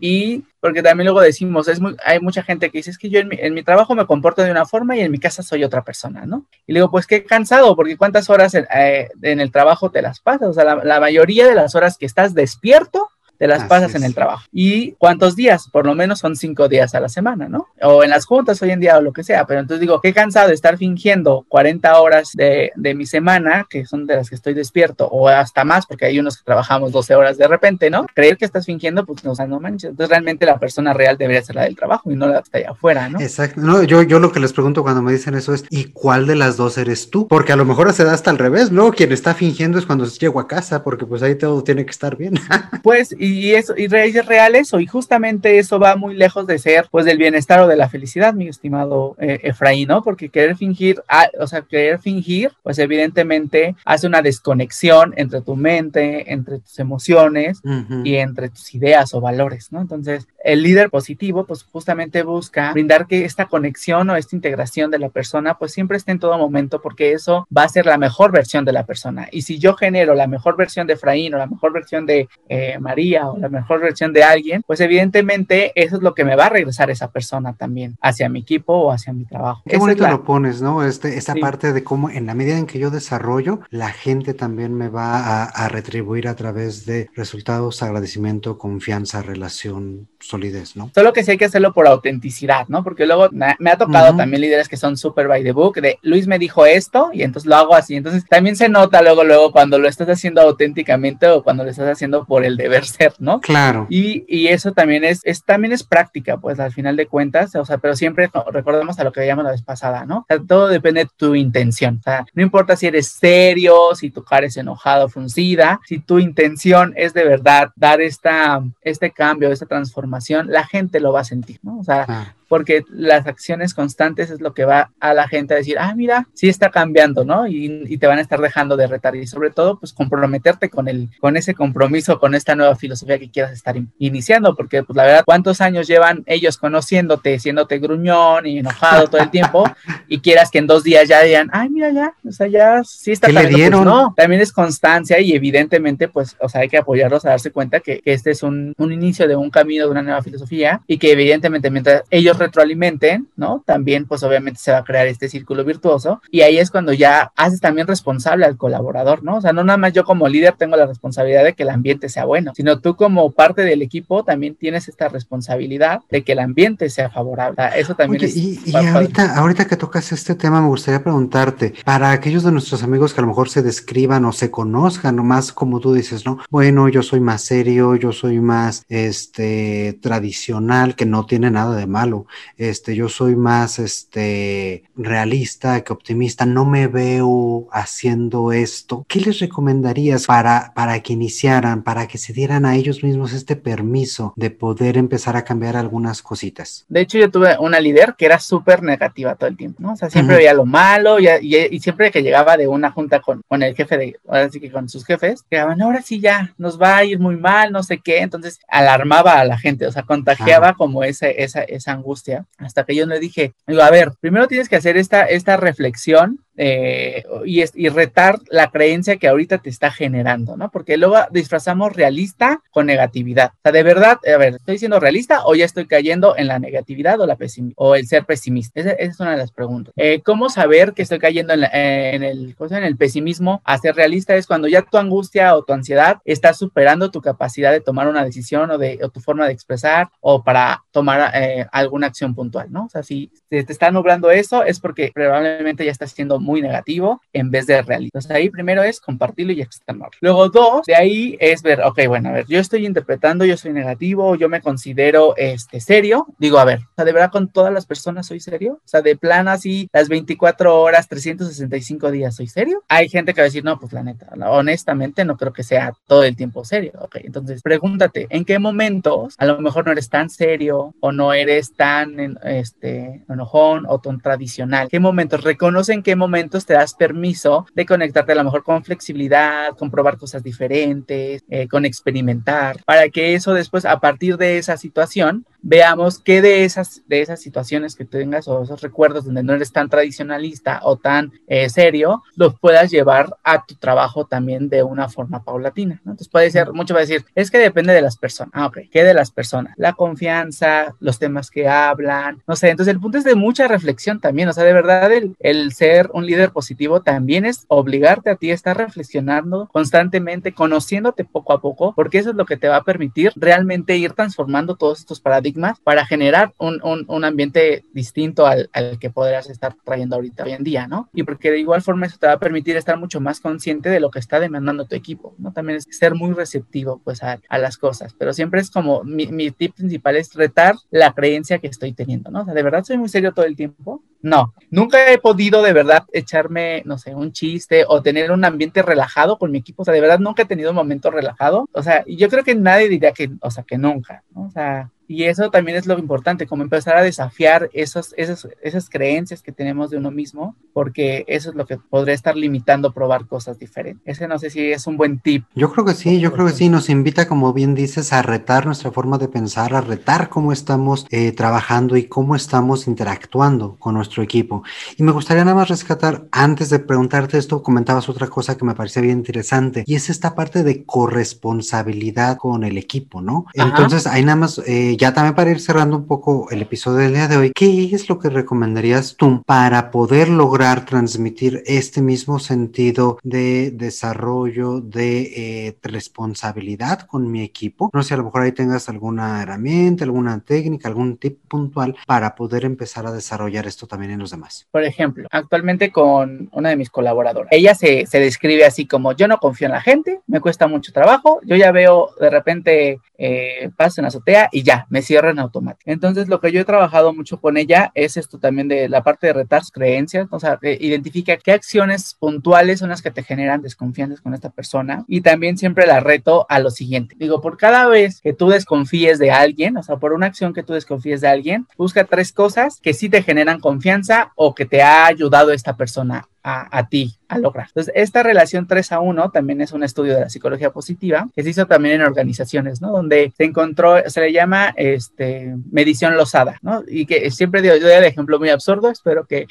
Y 0.00 0.44
porque 0.60 0.82
también 0.82 1.06
luego 1.06 1.20
decimos, 1.20 1.68
es 1.68 1.80
muy, 1.80 1.96
hay 2.04 2.20
mucha 2.20 2.42
gente 2.42 2.70
que 2.70 2.78
dice, 2.78 2.90
es 2.90 2.98
que 2.98 3.10
yo 3.10 3.20
en 3.20 3.54
mi, 3.54 3.62
trabajo 3.62 3.94
me 3.94 4.06
comporto 4.06 4.42
de 4.42 4.50
una 4.50 4.66
forma 4.66 4.96
y 4.96 5.00
en 5.00 5.10
mi 5.10 5.18
casa 5.18 5.42
soy 5.42 5.62
otra 5.62 5.82
persona, 5.82 6.26
¿no? 6.26 6.46
Y 6.66 6.72
le 6.72 6.80
digo, 6.80 6.90
pues 6.90 7.06
qué 7.06 7.24
cansado, 7.24 7.76
porque 7.76 7.96
cuántas 7.96 8.28
horas 8.28 8.54
en, 8.54 8.66
eh, 8.74 9.08
el 9.22 9.52
trabajo 9.52 9.90
te 9.90 10.02
las 10.02 10.20
pasas, 10.20 10.48
o 10.48 10.52
sea, 10.52 10.64
la, 10.64 11.00
mayoría 11.00 11.46
de 11.46 11.54
las 11.54 11.74
horas 11.74 11.96
que 11.96 12.06
estás 12.06 12.34
despierto, 12.34 13.08
te 13.38 13.46
las 13.46 13.64
pasas 13.64 13.94
en 13.94 14.04
el 14.04 14.14
trabajo. 14.14 14.44
¿Y 14.52 14.92
cuántos 14.92 15.36
días? 15.36 15.68
Por 15.72 15.86
lo 15.86 15.94
menos 15.94 16.18
son 16.18 16.36
cinco 16.36 16.68
días 16.68 16.94
a 16.94 17.00
la 17.00 17.08
semana, 17.08 17.48
¿no? 17.48 17.68
O 17.80 18.02
en 18.02 18.10
las 18.10 18.26
juntas 18.26 18.60
hoy 18.62 18.70
en 18.70 18.80
día 18.80 18.98
o 18.98 19.00
lo 19.00 19.12
que 19.12 19.22
sea, 19.22 19.46
pero 19.46 19.60
entonces 19.60 19.80
digo, 19.80 20.00
qué 20.00 20.12
cansado 20.12 20.48
de 20.48 20.54
estar 20.54 20.76
fingiendo 20.76 21.46
40 21.48 22.00
horas 22.00 22.30
de, 22.34 22.72
de 22.74 22.94
mi 22.94 23.06
semana, 23.06 23.66
que 23.70 23.86
son 23.86 24.06
de 24.06 24.16
las 24.16 24.28
que 24.28 24.34
estoy 24.34 24.54
despierto, 24.54 25.06
o 25.08 25.28
hasta 25.28 25.64
más, 25.64 25.86
porque 25.86 26.06
hay 26.06 26.18
unos 26.18 26.36
que 26.36 26.44
trabajamos 26.44 26.92
12 26.92 27.14
horas 27.14 27.38
de 27.38 27.46
repente, 27.46 27.90
¿no? 27.90 28.06
Creer 28.14 28.36
que 28.36 28.44
estás 28.44 28.66
fingiendo, 28.66 29.06
pues 29.06 29.24
no, 29.24 29.32
o 29.32 29.34
sea, 29.34 29.46
no 29.46 29.60
manches. 29.60 29.90
Entonces 29.90 30.10
realmente 30.10 30.44
la 30.44 30.58
persona 30.58 30.92
real 30.92 31.16
debería 31.16 31.42
ser 31.42 31.56
la 31.56 31.62
del 31.62 31.76
trabajo 31.76 32.10
y 32.10 32.16
no 32.16 32.26
la 32.26 32.34
que 32.34 32.44
está 32.44 32.58
allá 32.58 32.70
afuera, 32.70 33.08
¿no? 33.08 33.20
Exacto. 33.20 33.60
No, 33.60 33.82
yo, 33.84 34.02
yo 34.02 34.18
lo 34.18 34.32
que 34.32 34.40
les 34.40 34.52
pregunto 34.52 34.82
cuando 34.82 35.02
me 35.02 35.12
dicen 35.12 35.34
eso 35.34 35.54
es, 35.54 35.64
¿y 35.70 35.84
cuál 35.84 36.26
de 36.26 36.34
las 36.34 36.56
dos 36.56 36.76
eres 36.78 37.10
tú? 37.10 37.28
Porque 37.28 37.52
a 37.52 37.56
lo 37.56 37.64
mejor 37.64 37.92
se 37.92 38.04
da 38.04 38.12
hasta 38.12 38.30
al 38.30 38.38
revés, 38.38 38.72
¿no? 38.72 38.90
Quien 38.92 39.12
está 39.12 39.34
fingiendo 39.34 39.78
es 39.78 39.86
cuando 39.86 40.06
llego 40.06 40.40
a 40.40 40.48
casa, 40.48 40.82
porque 40.82 41.06
pues 41.06 41.22
ahí 41.22 41.36
todo 41.36 41.62
tiene 41.62 41.84
que 41.84 41.90
estar 41.90 42.16
bien. 42.16 42.34
pues, 42.82 43.14
y 43.18 43.27
eso, 43.54 43.74
y 43.76 43.84
es 43.84 44.26
real 44.26 44.54
eso, 44.54 44.80
y 44.80 44.86
justamente 44.86 45.58
eso 45.58 45.78
va 45.78 45.96
muy 45.96 46.14
lejos 46.14 46.46
de 46.46 46.58
ser, 46.58 46.86
pues, 46.90 47.04
del 47.04 47.18
bienestar 47.18 47.60
o 47.60 47.66
de 47.66 47.76
la 47.76 47.88
felicidad, 47.88 48.34
mi 48.34 48.48
estimado 48.48 49.16
eh, 49.18 49.40
Efraín, 49.42 49.88
¿no? 49.88 50.02
Porque 50.02 50.28
querer 50.28 50.56
fingir, 50.56 51.02
ah, 51.08 51.28
o 51.38 51.46
sea, 51.46 51.62
querer 51.62 51.98
fingir, 51.98 52.52
pues 52.62 52.78
evidentemente 52.78 53.74
hace 53.84 54.06
una 54.06 54.22
desconexión 54.22 55.14
entre 55.16 55.40
tu 55.40 55.56
mente, 55.56 56.32
entre 56.32 56.58
tus 56.60 56.78
emociones 56.78 57.60
y 58.04 58.16
entre 58.16 58.48
tus 58.48 58.74
ideas 58.74 59.14
o 59.14 59.20
valores, 59.20 59.72
¿no? 59.72 59.80
Entonces, 59.80 60.26
el 60.44 60.62
líder 60.62 60.90
positivo, 60.90 61.44
pues 61.44 61.64
justamente 61.64 62.22
busca 62.22 62.72
brindar 62.72 63.06
que 63.06 63.24
esta 63.24 63.46
conexión 63.46 64.08
o 64.10 64.16
esta 64.16 64.36
integración 64.36 64.90
de 64.90 64.98
la 64.98 65.08
persona, 65.08 65.58
pues 65.58 65.72
siempre 65.72 65.96
esté 65.96 66.12
en 66.12 66.18
todo 66.18 66.38
momento, 66.38 66.80
porque 66.80 67.12
eso 67.12 67.46
va 67.54 67.64
a 67.64 67.68
ser 67.68 67.86
la 67.86 67.98
mejor 67.98 68.32
versión 68.32 68.64
de 68.64 68.72
la 68.72 68.86
persona. 68.86 69.28
Y 69.32 69.42
si 69.42 69.58
yo 69.58 69.74
genero 69.74 70.14
la 70.14 70.26
mejor 70.26 70.56
versión 70.56 70.86
de 70.86 70.94
Efraín 70.94 71.34
o 71.34 71.38
la 71.38 71.46
mejor 71.46 71.72
versión 71.72 72.06
de 72.06 72.28
eh, 72.48 72.78
María 72.78 73.17
o 73.26 73.38
la 73.38 73.48
mejor 73.48 73.80
versión 73.80 74.12
de 74.12 74.22
alguien, 74.22 74.62
pues 74.66 74.80
evidentemente 74.80 75.72
eso 75.74 75.96
es 75.96 76.02
lo 76.02 76.14
que 76.14 76.24
me 76.24 76.36
va 76.36 76.46
a 76.46 76.50
regresar 76.50 76.90
esa 76.90 77.10
persona 77.10 77.54
también 77.54 77.96
hacia 78.00 78.28
mi 78.28 78.40
equipo 78.40 78.74
o 78.74 78.92
hacia 78.92 79.12
mi 79.12 79.24
trabajo. 79.24 79.62
Qué 79.66 79.76
bonito 79.76 80.06
lo 80.06 80.24
pones, 80.24 80.62
¿no? 80.62 80.82
Este, 80.84 81.16
esa 81.16 81.34
parte 81.34 81.72
de 81.72 81.84
cómo 81.84 82.10
en 82.10 82.26
la 82.26 82.34
medida 82.34 82.58
en 82.58 82.66
que 82.66 82.78
yo 82.78 82.90
desarrollo, 82.90 83.60
la 83.70 83.90
gente 83.90 84.34
también 84.34 84.74
me 84.74 84.88
va 84.88 85.44
a, 85.44 85.68
retribuir 85.68 86.28
a 86.28 86.34
través 86.34 86.86
de 86.86 87.10
resultados, 87.14 87.82
agradecimiento, 87.82 88.58
confianza, 88.58 89.22
relación, 89.22 90.08
solidez, 90.18 90.76
¿no? 90.76 90.90
Solo 90.94 91.12
que 91.12 91.22
sí 91.22 91.32
hay 91.32 91.38
que 91.38 91.44
hacerlo 91.44 91.72
por 91.72 91.86
autenticidad, 91.86 92.66
¿no? 92.68 92.82
Porque 92.82 93.06
luego 93.06 93.28
me, 93.30 93.70
ha 93.70 93.76
tocado 93.76 94.16
también 94.16 94.40
líderes 94.40 94.68
que 94.68 94.76
son 94.76 94.96
súper 94.96 95.28
by 95.28 95.42
the 95.42 95.52
book, 95.52 95.80
de 95.80 95.98
Luis 96.02 96.26
me 96.26 96.38
dijo 96.38 96.64
esto 96.66 97.10
y 97.12 97.22
entonces 97.22 97.48
lo 97.48 97.56
hago 97.56 97.74
así. 97.74 97.96
Entonces 97.96 98.24
también 98.26 98.56
se 98.56 98.68
nota 98.68 99.02
luego, 99.02 99.24
luego 99.24 99.52
cuando 99.52 99.78
lo 99.78 99.88
estás 99.88 100.08
haciendo 100.08 100.40
auténticamente 100.40 101.26
o 101.28 101.42
cuando 101.42 101.64
lo 101.64 101.70
estás 101.70 101.88
haciendo 101.88 102.24
por 102.24 102.44
el 102.44 102.56
deber 102.56 102.84
ser, 102.86 103.07
¿no? 103.18 103.40
Claro. 103.40 103.86
Y, 103.88 104.24
y 104.28 104.48
eso 104.48 104.72
también 104.72 105.04
es, 105.04 105.20
es, 105.24 105.44
también 105.44 105.72
es 105.72 105.82
práctica, 105.82 106.36
pues 106.36 106.60
al 106.60 106.72
final 106.72 106.96
de 106.96 107.06
cuentas, 107.06 107.54
o 107.54 107.64
sea, 107.64 107.78
pero 107.78 107.96
siempre 107.96 108.30
recordemos 108.52 108.98
a 108.98 109.04
lo 109.04 109.12
que 109.12 109.20
veíamos 109.20 109.44
la 109.44 109.52
vez 109.52 109.62
pasada, 109.62 110.04
¿no? 110.04 110.18
O 110.18 110.24
sea, 110.28 110.38
todo 110.46 110.68
depende 110.68 111.04
de 111.04 111.10
tu 111.16 111.34
intención. 111.34 111.98
O 112.00 112.02
sea, 112.02 112.26
no 112.34 112.42
importa 112.42 112.76
si 112.76 112.86
eres 112.86 113.08
serio, 113.08 113.94
si 113.94 114.10
tu 114.10 114.22
cara 114.24 114.46
es 114.46 114.56
enojado, 114.56 115.08
fruncida, 115.08 115.80
si 115.86 115.98
tu 115.98 116.18
intención 116.18 116.92
es 116.96 117.14
de 117.14 117.24
verdad 117.24 117.70
dar 117.76 118.00
esta, 118.00 118.62
este 118.82 119.10
cambio, 119.10 119.50
esta 119.50 119.66
transformación, 119.66 120.48
la 120.50 120.64
gente 120.64 121.00
lo 121.00 121.12
va 121.12 121.20
a 121.20 121.24
sentir, 121.24 121.58
¿no? 121.62 121.78
O 121.78 121.84
sea, 121.84 122.04
ah 122.08 122.34
porque 122.48 122.84
las 122.90 123.26
acciones 123.26 123.74
constantes 123.74 124.30
es 124.30 124.40
lo 124.40 124.54
que 124.54 124.64
va 124.64 124.90
a 125.00 125.14
la 125.14 125.28
gente 125.28 125.54
a 125.54 125.58
decir, 125.58 125.76
ah, 125.78 125.94
mira, 125.94 126.26
sí 126.34 126.48
está 126.48 126.70
cambiando, 126.70 127.24
¿no? 127.24 127.46
Y, 127.46 127.98
te 127.98 128.06
van 128.06 128.18
a 128.18 128.22
estar 128.22 128.40
dejando 128.40 128.76
de 128.76 128.86
retar. 128.86 129.16
Y 129.16 129.26
sobre 129.26 129.50
todo, 129.50 129.78
pues 129.80 129.92
comprometerte 129.92 130.70
con 130.70 130.86
el, 130.88 131.08
con 131.20 131.36
ese 131.36 131.54
compromiso, 131.54 132.20
con 132.20 132.34
esta 132.34 132.54
nueva 132.54 132.76
filosofía 132.76 133.18
que 133.18 133.30
quieras 133.30 133.52
estar 133.52 133.76
iniciando, 133.98 134.54
porque 134.54 134.84
pues 134.84 134.96
la 134.96 135.04
verdad, 135.04 135.22
¿cuántos 135.24 135.60
años 135.60 135.88
llevan 135.88 136.22
ellos 136.26 136.56
conociéndote, 136.58 137.38
siéndote 137.38 137.78
gruñón 137.78 138.46
y 138.46 138.58
enojado 138.58 139.08
todo 139.08 139.20
el 139.20 139.30
tiempo 139.30 139.64
y 140.06 140.20
quieras 140.20 140.50
que 140.50 140.58
en 140.58 140.66
dos 140.66 140.84
días 140.84 141.08
ya 141.08 141.22
digan, 141.22 141.50
ay, 141.52 141.68
mira 141.70 141.90
ya, 141.90 142.14
o 142.26 142.32
sea, 142.32 142.46
ya 142.46 142.82
sí 142.84 143.12
está 143.12 143.32
cambiando, 143.32 143.78
pues, 143.78 143.86
no, 143.86 144.14
también 144.16 144.40
es 144.40 144.52
constancia 144.52 145.20
y 145.20 145.32
evidentemente, 145.32 146.08
pues, 146.08 146.36
o 146.40 146.48
sea, 146.48 146.62
hay 146.62 146.68
que 146.68 146.78
apoyarlos 146.78 147.24
a 147.24 147.30
darse 147.30 147.50
cuenta 147.50 147.80
que, 147.80 148.00
que 148.00 148.12
este 148.12 148.30
es 148.30 148.42
un, 148.42 148.74
un 148.78 148.92
inicio 148.92 149.26
de 149.26 149.36
un 149.36 149.50
camino, 149.50 149.84
de 149.84 149.90
una 149.90 150.02
nueva 150.02 150.22
filosofía 150.22 150.80
y 150.86 150.98
que 150.98 151.12
evidentemente 151.12 151.70
mientras 151.70 152.04
ellos 152.10 152.37
retroalimenten, 152.38 153.28
¿no? 153.36 153.62
También 153.66 154.06
pues 154.06 154.22
obviamente 154.22 154.60
se 154.60 154.72
va 154.72 154.78
a 154.78 154.84
crear 154.84 155.06
este 155.06 155.28
círculo 155.28 155.64
virtuoso 155.64 156.20
y 156.30 156.42
ahí 156.42 156.58
es 156.58 156.70
cuando 156.70 156.92
ya 156.92 157.32
haces 157.36 157.60
también 157.60 157.86
responsable 157.86 158.44
al 158.44 158.56
colaborador, 158.56 159.22
¿no? 159.22 159.36
O 159.36 159.40
sea, 159.40 159.52
no 159.52 159.64
nada 159.64 159.76
más 159.76 159.92
yo 159.92 160.04
como 160.04 160.28
líder 160.28 160.54
tengo 160.56 160.76
la 160.76 160.86
responsabilidad 160.86 161.44
de 161.44 161.54
que 161.54 161.62
el 161.62 161.70
ambiente 161.70 162.08
sea 162.08 162.24
bueno, 162.24 162.52
sino 162.54 162.80
tú 162.80 162.96
como 162.96 163.30
parte 163.32 163.62
del 163.62 163.82
equipo 163.82 164.24
también 164.24 164.54
tienes 164.54 164.88
esta 164.88 165.08
responsabilidad 165.08 166.00
de 166.10 166.22
que 166.22 166.32
el 166.32 166.38
ambiente 166.38 166.90
sea 166.90 167.10
favorable. 167.10 167.62
Eso 167.76 167.94
también 167.94 168.24
es... 168.24 168.36
Y, 168.36 168.60
y 168.64 168.74
ahorita, 168.74 169.36
ahorita 169.36 169.66
que 169.66 169.76
tocas 169.76 170.12
este 170.12 170.34
tema, 170.34 170.60
me 170.60 170.68
gustaría 170.68 171.02
preguntarte, 171.02 171.74
para 171.84 172.10
aquellos 172.12 172.44
de 172.44 172.52
nuestros 172.52 172.82
amigos 172.82 173.12
que 173.12 173.20
a 173.20 173.22
lo 173.22 173.28
mejor 173.28 173.48
se 173.48 173.62
describan 173.62 174.24
o 174.24 174.32
se 174.32 174.50
conozcan, 174.50 175.18
o 175.18 175.24
más 175.24 175.52
como 175.52 175.80
tú 175.80 175.92
dices, 175.92 176.24
¿no? 176.24 176.38
Bueno, 176.50 176.88
yo 176.88 177.02
soy 177.02 177.20
más 177.20 177.42
serio, 177.42 177.96
yo 177.96 178.12
soy 178.12 178.40
más 178.40 178.84
este 178.88 179.98
tradicional, 180.00 180.94
que 180.94 181.06
no 181.06 181.26
tiene 181.26 181.50
nada 181.50 181.76
de 181.76 181.86
malo 181.86 182.26
este, 182.56 182.94
yo 182.94 183.08
soy 183.08 183.36
más 183.36 183.78
este, 183.78 184.84
realista 184.96 185.82
que 185.82 185.92
optimista, 185.92 186.46
no 186.46 186.64
me 186.64 186.86
veo 186.86 187.68
haciendo 187.72 188.52
esto. 188.52 189.04
¿Qué 189.08 189.20
les 189.20 189.38
recomendarías 189.38 190.26
para, 190.26 190.72
para 190.74 191.00
que 191.00 191.12
iniciaran, 191.12 191.82
para 191.82 192.06
que 192.06 192.18
se 192.18 192.32
dieran 192.32 192.64
a 192.64 192.76
ellos 192.76 193.02
mismos 193.02 193.32
este 193.32 193.56
permiso 193.56 194.32
de 194.36 194.50
poder 194.50 194.96
empezar 194.96 195.36
a 195.36 195.44
cambiar 195.44 195.76
algunas 195.76 196.22
cositas? 196.22 196.84
De 196.88 197.00
hecho, 197.00 197.18
yo 197.18 197.30
tuve 197.30 197.56
una 197.58 197.80
líder 197.80 198.14
que 198.16 198.26
era 198.26 198.38
súper 198.38 198.82
negativa 198.82 199.34
todo 199.34 199.48
el 199.48 199.56
tiempo, 199.56 199.82
¿no? 199.82 199.92
O 199.92 199.96
sea, 199.96 200.10
siempre 200.10 200.36
veía 200.36 200.54
lo 200.54 200.66
malo 200.66 201.18
y, 201.18 201.28
y, 201.28 201.80
siempre 201.80 202.10
que 202.10 202.22
llegaba 202.22 202.56
de 202.56 202.68
una 202.68 202.90
junta 202.90 203.20
con, 203.20 203.42
con 203.46 203.62
el 203.62 203.74
jefe 203.74 203.96
de, 203.96 204.16
ahora 204.26 204.50
sí 204.50 204.60
que 204.60 204.70
con 204.70 204.88
sus 204.88 205.04
jefes, 205.04 205.44
llegaban, 205.50 205.80
ahora 205.80 206.02
sí 206.02 206.20
ya, 206.20 206.54
nos 206.58 206.80
va 206.80 206.96
a 206.96 207.04
ir 207.04 207.18
muy 207.18 207.36
mal, 207.36 207.72
no 207.72 207.82
sé 207.82 207.98
qué. 207.98 208.20
Entonces, 208.20 208.60
alarmaba 208.68 209.38
a 209.38 209.44
la 209.44 209.58
gente, 209.58 209.86
o 209.86 209.92
sea, 209.92 210.02
contagiaba 210.02 210.74
como 210.74 211.04
esa, 211.04 211.28
esa, 211.28 211.62
esa 211.62 211.92
angustia 211.92 212.17
hasta 212.58 212.84
que 212.84 212.94
yo 212.94 213.06
le 213.06 213.20
dije, 213.20 213.54
digo, 213.66 213.82
a 213.82 213.90
ver, 213.90 214.12
primero 214.20 214.48
tienes 214.48 214.68
que 214.68 214.76
hacer 214.76 214.96
esta, 214.96 215.24
esta 215.24 215.56
reflexión 215.56 216.40
eh, 216.60 217.22
y, 217.44 217.62
y, 217.74 217.88
retar 217.88 218.40
la 218.50 218.72
creencia 218.72 219.16
que 219.16 219.28
ahorita 219.28 219.58
te 219.58 219.70
está 219.70 219.92
generando, 219.92 220.56
¿no? 220.56 220.72
Porque 220.72 220.96
luego 220.96 221.16
disfrazamos 221.30 221.94
realista 221.94 222.60
con 222.72 222.86
negatividad. 222.86 223.52
O 223.58 223.60
sea, 223.62 223.70
de 223.70 223.84
verdad, 223.84 224.18
a 224.26 224.36
ver, 224.38 224.54
¿estoy 224.56 224.76
siendo 224.76 224.98
realista 224.98 225.46
o 225.46 225.54
ya 225.54 225.64
estoy 225.64 225.86
cayendo 225.86 226.36
en 226.36 226.48
la 226.48 226.58
negatividad 226.58 227.20
o, 227.20 227.26
la 227.26 227.38
o 227.76 227.94
el 227.94 228.08
ser 228.08 228.24
pesimista? 228.24 228.80
Esa, 228.80 228.90
es 228.90 229.20
una 229.20 229.30
de 229.30 229.36
las 229.36 229.52
preguntas. 229.52 229.94
Eh, 229.96 230.20
¿Cómo 230.24 230.50
saber 230.50 230.94
que 230.94 231.02
estoy 231.02 231.20
cayendo 231.20 231.54
en, 231.54 231.62
eh, 231.62 232.16
en, 232.16 232.24
el, 232.24 232.56
en 232.58 232.84
el 232.84 232.96
pesimismo 232.96 233.62
a 233.64 233.78
ser 233.78 233.94
realista? 233.94 234.34
Es 234.34 234.48
cuando 234.48 234.66
ya 234.66 234.82
tu 234.82 234.98
angustia 234.98 235.54
o 235.54 235.62
tu 235.62 235.72
ansiedad 235.72 236.18
está 236.24 236.54
superando 236.54 237.12
tu 237.12 237.20
capacidad 237.20 237.70
de 237.70 237.80
tomar 237.80 238.08
una 238.08 238.24
decisión 238.24 238.68
o, 238.72 238.78
de, 238.78 238.98
o 239.04 239.10
tu 239.10 239.20
forma 239.20 239.46
de 239.46 239.52
expresar 239.52 240.08
o 240.20 240.42
para 240.42 240.82
tomar 240.90 241.32
alguna 241.70 242.07
acción 242.08 242.34
puntual, 242.34 242.70
¿no? 242.70 242.86
O 242.86 242.88
sea, 242.88 243.02
si 243.02 243.30
te 243.48 243.60
está 243.60 243.90
nublando 243.90 244.30
eso 244.30 244.64
es 244.64 244.80
porque 244.80 245.10
probablemente 245.14 245.84
ya 245.84 245.92
estás 245.92 246.12
siendo 246.12 246.40
muy 246.40 246.62
negativo 246.62 247.20
en 247.32 247.50
vez 247.50 247.66
de 247.66 247.80
realista. 247.82 248.18
Entonces 248.18 248.30
ahí 248.30 248.50
primero 248.50 248.82
es 248.82 249.00
compartirlo 249.00 249.52
y 249.52 249.60
externarlo. 249.60 250.16
Luego 250.20 250.48
dos, 250.48 250.86
de 250.86 250.96
ahí 250.96 251.36
es 251.40 251.62
ver, 251.62 251.80
ok, 251.82 252.00
bueno, 252.08 252.30
a 252.30 252.32
ver, 252.32 252.46
yo 252.46 252.58
estoy 252.58 252.86
interpretando, 252.86 253.44
yo 253.44 253.56
soy 253.56 253.72
negativo, 253.72 254.34
yo 254.36 254.48
me 254.48 254.60
considero 254.60 255.34
este 255.36 255.80
serio. 255.80 256.26
Digo, 256.38 256.58
a 256.58 256.64
ver, 256.64 256.80
o 256.80 256.94
sea, 256.96 257.04
de 257.04 257.12
verdad 257.12 257.30
con 257.30 257.48
todas 257.48 257.72
las 257.72 257.86
personas 257.86 258.26
soy 258.26 258.40
serio. 258.40 258.80
O 258.84 258.88
sea, 258.88 259.02
de 259.02 259.16
plan 259.16 259.48
así, 259.48 259.88
las 259.92 260.08
24 260.08 260.80
horas, 260.80 261.08
365 261.08 262.10
días, 262.10 262.34
¿soy 262.34 262.46
serio? 262.46 262.82
Hay 262.88 263.08
gente 263.08 263.34
que 263.34 263.40
va 263.40 263.44
a 263.44 263.50
decir, 263.50 263.64
no, 263.64 263.78
pues 263.78 263.92
la 263.92 264.02
neta, 264.02 264.28
honestamente 264.50 265.24
no 265.24 265.36
creo 265.36 265.52
que 265.52 265.62
sea 265.62 265.92
todo 266.06 266.24
el 266.24 266.36
tiempo 266.36 266.64
serio. 266.64 266.92
Ok, 267.00 267.16
entonces 267.22 267.62
pregúntate, 267.62 268.26
¿en 268.30 268.44
qué 268.44 268.58
momentos 268.58 269.34
a 269.38 269.46
lo 269.46 269.60
mejor 269.60 269.86
no 269.86 269.92
eres 269.92 270.08
tan 270.08 270.30
serio 270.30 270.94
o 271.00 271.12
no 271.12 271.32
eres 271.32 271.74
tan 271.74 271.97
este, 272.44 273.24
enojón 273.28 273.84
o 273.88 273.98
tan 274.00 274.20
tradicional? 274.20 274.88
¿Qué 274.88 275.00
momentos? 275.00 275.42
Reconoce 275.42 275.92
en 275.92 276.02
qué 276.02 276.16
momentos 276.16 276.66
te 276.66 276.74
das 276.74 276.94
permiso 276.94 277.66
de 277.74 277.86
conectarte 277.86 278.32
a 278.32 278.36
lo 278.36 278.44
mejor 278.44 278.64
con 278.64 278.84
flexibilidad, 278.84 279.76
con 279.76 279.90
probar 279.90 280.18
cosas 280.18 280.42
diferentes, 280.42 281.42
eh, 281.48 281.68
con 281.68 281.84
experimentar, 281.84 282.82
para 282.84 283.08
que 283.08 283.34
eso 283.34 283.54
después, 283.54 283.84
a 283.84 284.00
partir 284.00 284.36
de 284.36 284.58
esa 284.58 284.76
situación, 284.76 285.46
veamos 285.68 286.18
qué 286.18 286.40
de 286.40 286.64
esas, 286.64 287.02
de 287.08 287.20
esas 287.20 287.42
situaciones 287.42 287.94
que 287.94 288.06
tengas 288.06 288.48
o 288.48 288.62
esos 288.62 288.80
recuerdos 288.80 289.26
donde 289.26 289.42
no 289.42 289.52
eres 289.52 289.70
tan 289.70 289.90
tradicionalista 289.90 290.80
o 290.82 290.96
tan 290.96 291.30
eh, 291.46 291.68
serio, 291.68 292.22
los 292.36 292.58
puedas 292.58 292.90
llevar 292.90 293.36
a 293.44 293.66
tu 293.66 293.74
trabajo 293.74 294.24
también 294.24 294.70
de 294.70 294.82
una 294.82 295.10
forma 295.10 295.44
paulatina. 295.44 296.00
¿no? 296.04 296.12
Entonces 296.12 296.28
puede 296.28 296.50
ser, 296.50 296.72
mucho 296.72 296.94
va 296.94 297.00
a 297.00 297.02
decir, 297.02 297.26
es 297.34 297.50
que 297.50 297.58
depende 297.58 297.92
de 297.92 298.00
las 298.00 298.16
personas. 298.16 298.52
Ah, 298.54 298.66
ok, 298.66 298.78
¿qué 298.90 299.04
de 299.04 299.12
las 299.12 299.30
personas? 299.30 299.74
La 299.76 299.92
confianza, 299.92 300.94
los 301.00 301.18
temas 301.18 301.50
que 301.50 301.68
hablan, 301.68 302.42
no 302.46 302.56
sé. 302.56 302.70
Entonces 302.70 302.94
el 302.94 303.00
punto 303.00 303.18
es 303.18 303.24
de 303.24 303.34
mucha 303.34 303.68
reflexión 303.68 304.20
también. 304.20 304.48
O 304.48 304.54
sea, 304.54 304.64
de 304.64 304.72
verdad, 304.72 305.12
el, 305.12 305.36
el 305.38 305.74
ser 305.74 306.08
un 306.14 306.24
líder 306.24 306.50
positivo 306.50 307.02
también 307.02 307.44
es 307.44 307.66
obligarte 307.68 308.30
a 308.30 308.36
ti 308.36 308.50
a 308.50 308.54
estar 308.54 308.76
reflexionando 308.76 309.68
constantemente, 309.70 310.54
conociéndote 310.54 311.26
poco 311.26 311.52
a 311.52 311.60
poco, 311.60 311.92
porque 311.94 312.18
eso 312.18 312.30
es 312.30 312.36
lo 312.36 312.46
que 312.46 312.56
te 312.56 312.68
va 312.68 312.76
a 312.76 312.84
permitir 312.84 313.32
realmente 313.36 313.98
ir 313.98 314.14
transformando 314.14 314.76
todos 314.76 315.00
estos 315.00 315.20
paradigmas 315.20 315.57
para 315.82 316.06
generar 316.06 316.52
un, 316.58 316.80
un, 316.82 317.04
un 317.08 317.24
ambiente 317.24 317.84
distinto 317.92 318.46
al, 318.46 318.70
al, 318.72 318.98
que 318.98 319.10
podrás 319.10 319.48
estar 319.50 319.74
trayendo 319.84 320.16
ahorita 320.16 320.44
hoy 320.44 320.52
en 320.52 320.64
día, 320.64 320.86
¿no? 320.86 321.08
Y 321.12 321.22
porque 321.22 321.50
de 321.50 321.58
igual 321.58 321.82
forma 321.82 322.06
eso 322.06 322.18
te 322.18 322.26
va 322.26 322.34
a 322.34 322.38
permitir 322.38 322.76
estar 322.76 322.98
mucho 322.98 323.20
más 323.20 323.40
consciente 323.40 323.90
de 323.90 324.00
lo 324.00 324.10
que 324.10 324.18
está 324.18 324.40
demandando 324.40 324.86
tu 324.86 324.94
equipo, 324.96 325.34
¿no? 325.38 325.52
También 325.52 325.78
es 325.78 325.86
ser 325.90 326.14
muy 326.14 326.32
receptivo, 326.32 327.00
pues, 327.04 327.22
a, 327.22 327.40
a 327.48 327.58
las 327.58 327.78
cosas, 327.78 328.14
pero 328.18 328.32
siempre 328.32 328.60
es 328.60 328.70
como 328.70 329.02
mi, 329.04 329.26
mi 329.26 329.50
tip 329.50 329.74
principal 329.74 330.16
es 330.16 330.34
retar 330.34 330.76
la 330.90 331.12
creencia 331.12 331.58
que 331.58 331.66
estoy 331.66 331.92
teniendo, 331.92 332.30
¿no? 332.30 332.42
O 332.42 332.44
sea, 332.44 332.54
de 332.54 332.62
verdad 332.62 332.84
soy 332.84 332.98
muy 332.98 333.08
serio 333.08 333.32
todo 333.32 333.44
el 333.44 333.56
tiempo. 333.56 334.02
No, 334.20 334.52
nunca 334.70 335.12
he 335.12 335.18
podido 335.18 335.62
de 335.62 335.72
verdad 335.72 336.04
echarme, 336.12 336.82
no 336.84 336.98
sé, 336.98 337.14
un 337.14 337.32
chiste 337.32 337.84
o 337.86 338.02
tener 338.02 338.32
un 338.32 338.44
ambiente 338.44 338.82
relajado 338.82 339.38
con 339.38 339.50
mi 339.52 339.58
equipo. 339.58 339.82
O 339.82 339.84
sea, 339.84 339.94
de 339.94 340.00
verdad 340.00 340.18
nunca 340.18 340.42
he 340.42 340.46
tenido 340.46 340.70
un 340.70 340.76
momento 340.76 341.10
relajado. 341.10 341.68
O 341.72 341.82
sea, 341.82 342.04
yo 342.06 342.28
creo 342.28 342.42
que 342.42 342.54
nadie 342.54 342.88
diría 342.88 343.12
que, 343.12 343.30
o 343.40 343.50
sea, 343.50 343.64
que 343.64 343.78
nunca, 343.78 344.24
¿no? 344.34 344.46
O 344.46 344.50
sea, 344.50 344.90
y 345.08 345.24
eso 345.24 345.50
también 345.50 345.78
es 345.78 345.86
lo 345.86 345.98
importante, 345.98 346.46
como 346.46 346.62
empezar 346.62 346.96
a 346.98 347.02
desafiar 347.02 347.70
esos, 347.72 348.14
esos, 348.18 348.46
esas 348.60 348.90
creencias 348.90 349.42
que 349.42 349.52
tenemos 349.52 349.88
de 349.88 349.96
uno 349.96 350.10
mismo, 350.10 350.54
porque 350.78 351.24
eso 351.26 351.50
es 351.50 351.56
lo 351.56 351.66
que 351.66 351.76
podría 351.76 352.14
estar 352.14 352.36
limitando 352.36 352.92
probar 352.92 353.26
cosas 353.26 353.58
diferentes. 353.58 354.00
Ese 354.06 354.28
no 354.28 354.38
sé 354.38 354.48
si 354.48 354.70
es 354.70 354.86
un 354.86 354.96
buen 354.96 355.18
tip. 355.18 355.44
Yo 355.56 355.72
creo 355.72 355.84
que 355.84 355.94
sí, 355.94 356.20
yo 356.20 356.32
creo 356.32 356.46
que 356.46 356.52
sí, 356.52 356.68
nos 356.68 356.88
invita, 356.88 357.26
como 357.26 357.52
bien 357.52 357.74
dices, 357.74 358.12
a 358.12 358.22
retar 358.22 358.64
nuestra 358.64 358.92
forma 358.92 359.18
de 359.18 359.26
pensar, 359.26 359.74
a 359.74 359.80
retar 359.80 360.28
cómo 360.28 360.52
estamos 360.52 361.04
eh, 361.10 361.32
trabajando 361.32 361.96
y 361.96 362.04
cómo 362.04 362.36
estamos 362.36 362.86
interactuando 362.86 363.74
con 363.80 363.94
nuestro 363.94 364.22
equipo. 364.22 364.62
Y 364.96 365.02
me 365.02 365.10
gustaría 365.10 365.44
nada 365.44 365.56
más 365.56 365.68
rescatar, 365.68 366.28
antes 366.30 366.70
de 366.70 366.78
preguntarte 366.78 367.38
esto, 367.38 367.60
comentabas 367.60 368.08
otra 368.08 368.28
cosa 368.28 368.56
que 368.56 368.64
me 368.64 368.76
parecía 368.76 369.02
bien 369.02 369.18
interesante, 369.18 369.82
y 369.84 369.96
es 369.96 370.10
esta 370.10 370.36
parte 370.36 370.62
de 370.62 370.84
corresponsabilidad 370.84 372.36
con 372.36 372.62
el 372.62 372.78
equipo, 372.78 373.20
¿no? 373.20 373.46
Ajá. 373.58 373.68
Entonces, 373.68 374.06
ahí 374.06 374.22
nada 374.24 374.36
más... 374.36 374.62
Eh, 374.64 374.96
ya 374.96 375.12
también 375.12 375.34
para 375.34 375.50
ir 375.50 375.58
cerrando 375.58 375.96
un 375.96 376.06
poco 376.06 376.48
el 376.52 376.62
episodio 376.62 376.98
del 376.98 377.14
día 377.14 377.26
de 377.26 377.36
hoy, 377.36 377.52
¿qué 377.52 377.92
es 377.92 378.08
lo 378.08 378.20
que 378.20 378.30
recomendarías 378.30 379.16
tú 379.16 379.42
para 379.44 379.90
poder 379.90 380.28
lograr 380.28 380.67
transmitir 380.76 381.62
este 381.66 382.02
mismo 382.02 382.38
sentido 382.38 383.18
de 383.22 383.70
desarrollo, 383.70 384.80
de 384.80 385.66
eh, 385.68 385.78
responsabilidad 385.82 387.00
con 387.00 387.30
mi 387.30 387.42
equipo? 387.42 387.90
No 387.92 388.02
sé, 388.02 388.14
a 388.14 388.16
lo 388.18 388.24
mejor 388.24 388.42
ahí 388.42 388.52
tengas 388.52 388.88
alguna 388.88 389.42
herramienta, 389.42 390.04
alguna 390.04 390.40
técnica, 390.40 390.88
algún 390.88 391.16
tip 391.16 391.38
puntual 391.48 391.96
para 392.06 392.34
poder 392.34 392.64
empezar 392.64 393.06
a 393.06 393.12
desarrollar 393.12 393.66
esto 393.66 393.86
también 393.86 394.12
en 394.12 394.18
los 394.18 394.30
demás. 394.30 394.66
Por 394.70 394.84
ejemplo, 394.84 395.28
actualmente 395.30 395.90
con 395.90 396.48
una 396.52 396.70
de 396.70 396.76
mis 396.76 396.90
colaboradoras, 396.90 397.48
ella 397.50 397.74
se, 397.74 398.06
se 398.06 398.20
describe 398.20 398.64
así 398.64 398.86
como 398.86 399.12
yo 399.12 399.28
no 399.28 399.38
confío 399.38 399.66
en 399.66 399.72
la 399.72 399.80
gente, 399.80 400.20
me 400.26 400.40
cuesta 400.40 400.66
mucho 400.66 400.92
trabajo, 400.92 401.40
yo 401.44 401.56
ya 401.56 401.72
veo 401.72 402.10
de 402.20 402.30
repente 402.30 403.00
eh, 403.16 403.70
paso 403.76 404.00
en 404.00 404.04
la 404.04 404.08
azotea 404.08 404.48
y 404.52 404.62
ya, 404.62 404.86
me 404.90 405.02
cierra 405.02 405.30
en 405.30 405.38
automático. 405.38 405.90
Entonces, 405.90 406.28
lo 406.28 406.40
que 406.40 406.52
yo 406.52 406.60
he 406.60 406.64
trabajado 406.64 407.12
mucho 407.12 407.40
con 407.40 407.56
ella 407.56 407.90
es 407.94 408.16
esto 408.16 408.38
también 408.38 408.68
de 408.68 408.88
la 408.88 409.02
parte 409.02 409.26
de 409.26 409.32
retar 409.32 409.62
creencias, 409.72 410.28
o 410.30 410.38
sea, 410.38 410.57
identifica 410.62 411.36
qué 411.36 411.52
acciones 411.52 412.14
puntuales 412.18 412.80
son 412.80 412.88
las 412.90 413.02
que 413.02 413.10
te 413.10 413.22
generan 413.22 413.62
desconfianza 413.62 414.22
con 414.22 414.34
esta 414.34 414.50
persona 414.50 415.04
y 415.08 415.20
también 415.20 415.58
siempre 415.58 415.86
la 415.86 416.00
reto 416.00 416.46
a 416.48 416.58
lo 416.58 416.70
siguiente. 416.70 417.16
Digo, 417.18 417.40
por 417.40 417.56
cada 417.56 417.86
vez 417.88 418.20
que 418.20 418.32
tú 418.32 418.48
desconfíes 418.48 419.18
de 419.18 419.30
alguien, 419.30 419.76
o 419.76 419.82
sea, 419.82 419.96
por 419.96 420.12
una 420.12 420.26
acción 420.26 420.54
que 420.54 420.62
tú 420.62 420.72
desconfíes 420.72 421.20
de 421.20 421.28
alguien, 421.28 421.66
busca 421.76 422.04
tres 422.04 422.32
cosas 422.32 422.80
que 422.82 422.94
sí 422.94 423.08
te 423.08 423.22
generan 423.22 423.60
confianza 423.60 424.32
o 424.36 424.54
que 424.54 424.66
te 424.66 424.82
ha 424.82 425.06
ayudado 425.06 425.52
esta 425.52 425.76
persona 425.76 426.28
a, 426.42 426.78
a, 426.78 426.88
ti 426.88 427.14
a 427.28 427.38
lograr. 427.38 427.66
Entonces, 427.68 427.92
esta 427.96 428.22
relación 428.22 428.66
3 428.66 428.92
a 428.92 429.00
1 429.00 429.30
también 429.30 429.60
es 429.60 429.72
un 429.72 429.84
estudio 429.84 430.14
de 430.14 430.20
la 430.20 430.30
psicología 430.30 430.70
positiva 430.70 431.28
que 431.34 431.42
se 431.42 431.50
hizo 431.50 431.66
también 431.66 431.96
en 431.96 432.06
organizaciones, 432.06 432.80
¿no? 432.80 432.90
Donde 432.90 433.32
se 433.36 433.44
encontró, 433.44 434.08
se 434.08 434.20
le 434.20 434.32
llama 434.32 434.72
este, 434.76 435.54
medición 435.70 436.16
losada, 436.16 436.58
¿no? 436.62 436.82
Y 436.86 437.06
que 437.06 437.30
siempre 437.30 437.60
digo, 437.60 437.76
yo 437.76 437.86
doy 437.86 437.96
el 437.96 438.04
ejemplo 438.04 438.38
muy 438.38 438.48
absurdo, 438.50 438.90
espero 438.90 439.26
que 439.26 439.46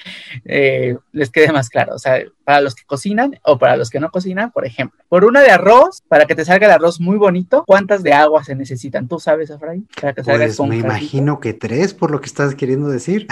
eh, 0.45 0.97
les 1.11 1.29
quede 1.29 1.51
más 1.51 1.69
claro. 1.69 1.95
O 1.95 1.99
sea, 1.99 2.19
para 2.43 2.61
los 2.61 2.73
que 2.75 2.83
cocinan 2.85 3.37
o 3.43 3.57
para 3.59 3.75
los 3.75 3.89
que 3.89 3.99
no 3.99 4.09
cocinan, 4.09 4.51
por 4.51 4.65
ejemplo, 4.65 5.03
por 5.09 5.25
una 5.25 5.41
de 5.41 5.51
arroz, 5.51 6.01
para 6.07 6.25
que 6.25 6.35
te 6.35 6.45
salga 6.45 6.65
el 6.67 6.73
arroz 6.73 6.99
muy 6.99 7.17
bonito, 7.17 7.63
¿cuántas 7.67 8.03
de 8.03 8.13
agua 8.13 8.43
se 8.43 8.55
necesitan? 8.55 9.07
¿Tú 9.07 9.19
sabes, 9.19 9.51
Afraín? 9.51 9.87
Para 9.99 10.13
que 10.13 10.23
salga 10.23 10.45
pues 10.45 10.59
me 10.61 10.77
imagino 10.77 11.39
que 11.39 11.53
tres, 11.53 11.93
por 11.93 12.09
lo 12.09 12.21
que 12.21 12.27
estás 12.27 12.55
queriendo 12.55 12.87
decir. 12.87 13.27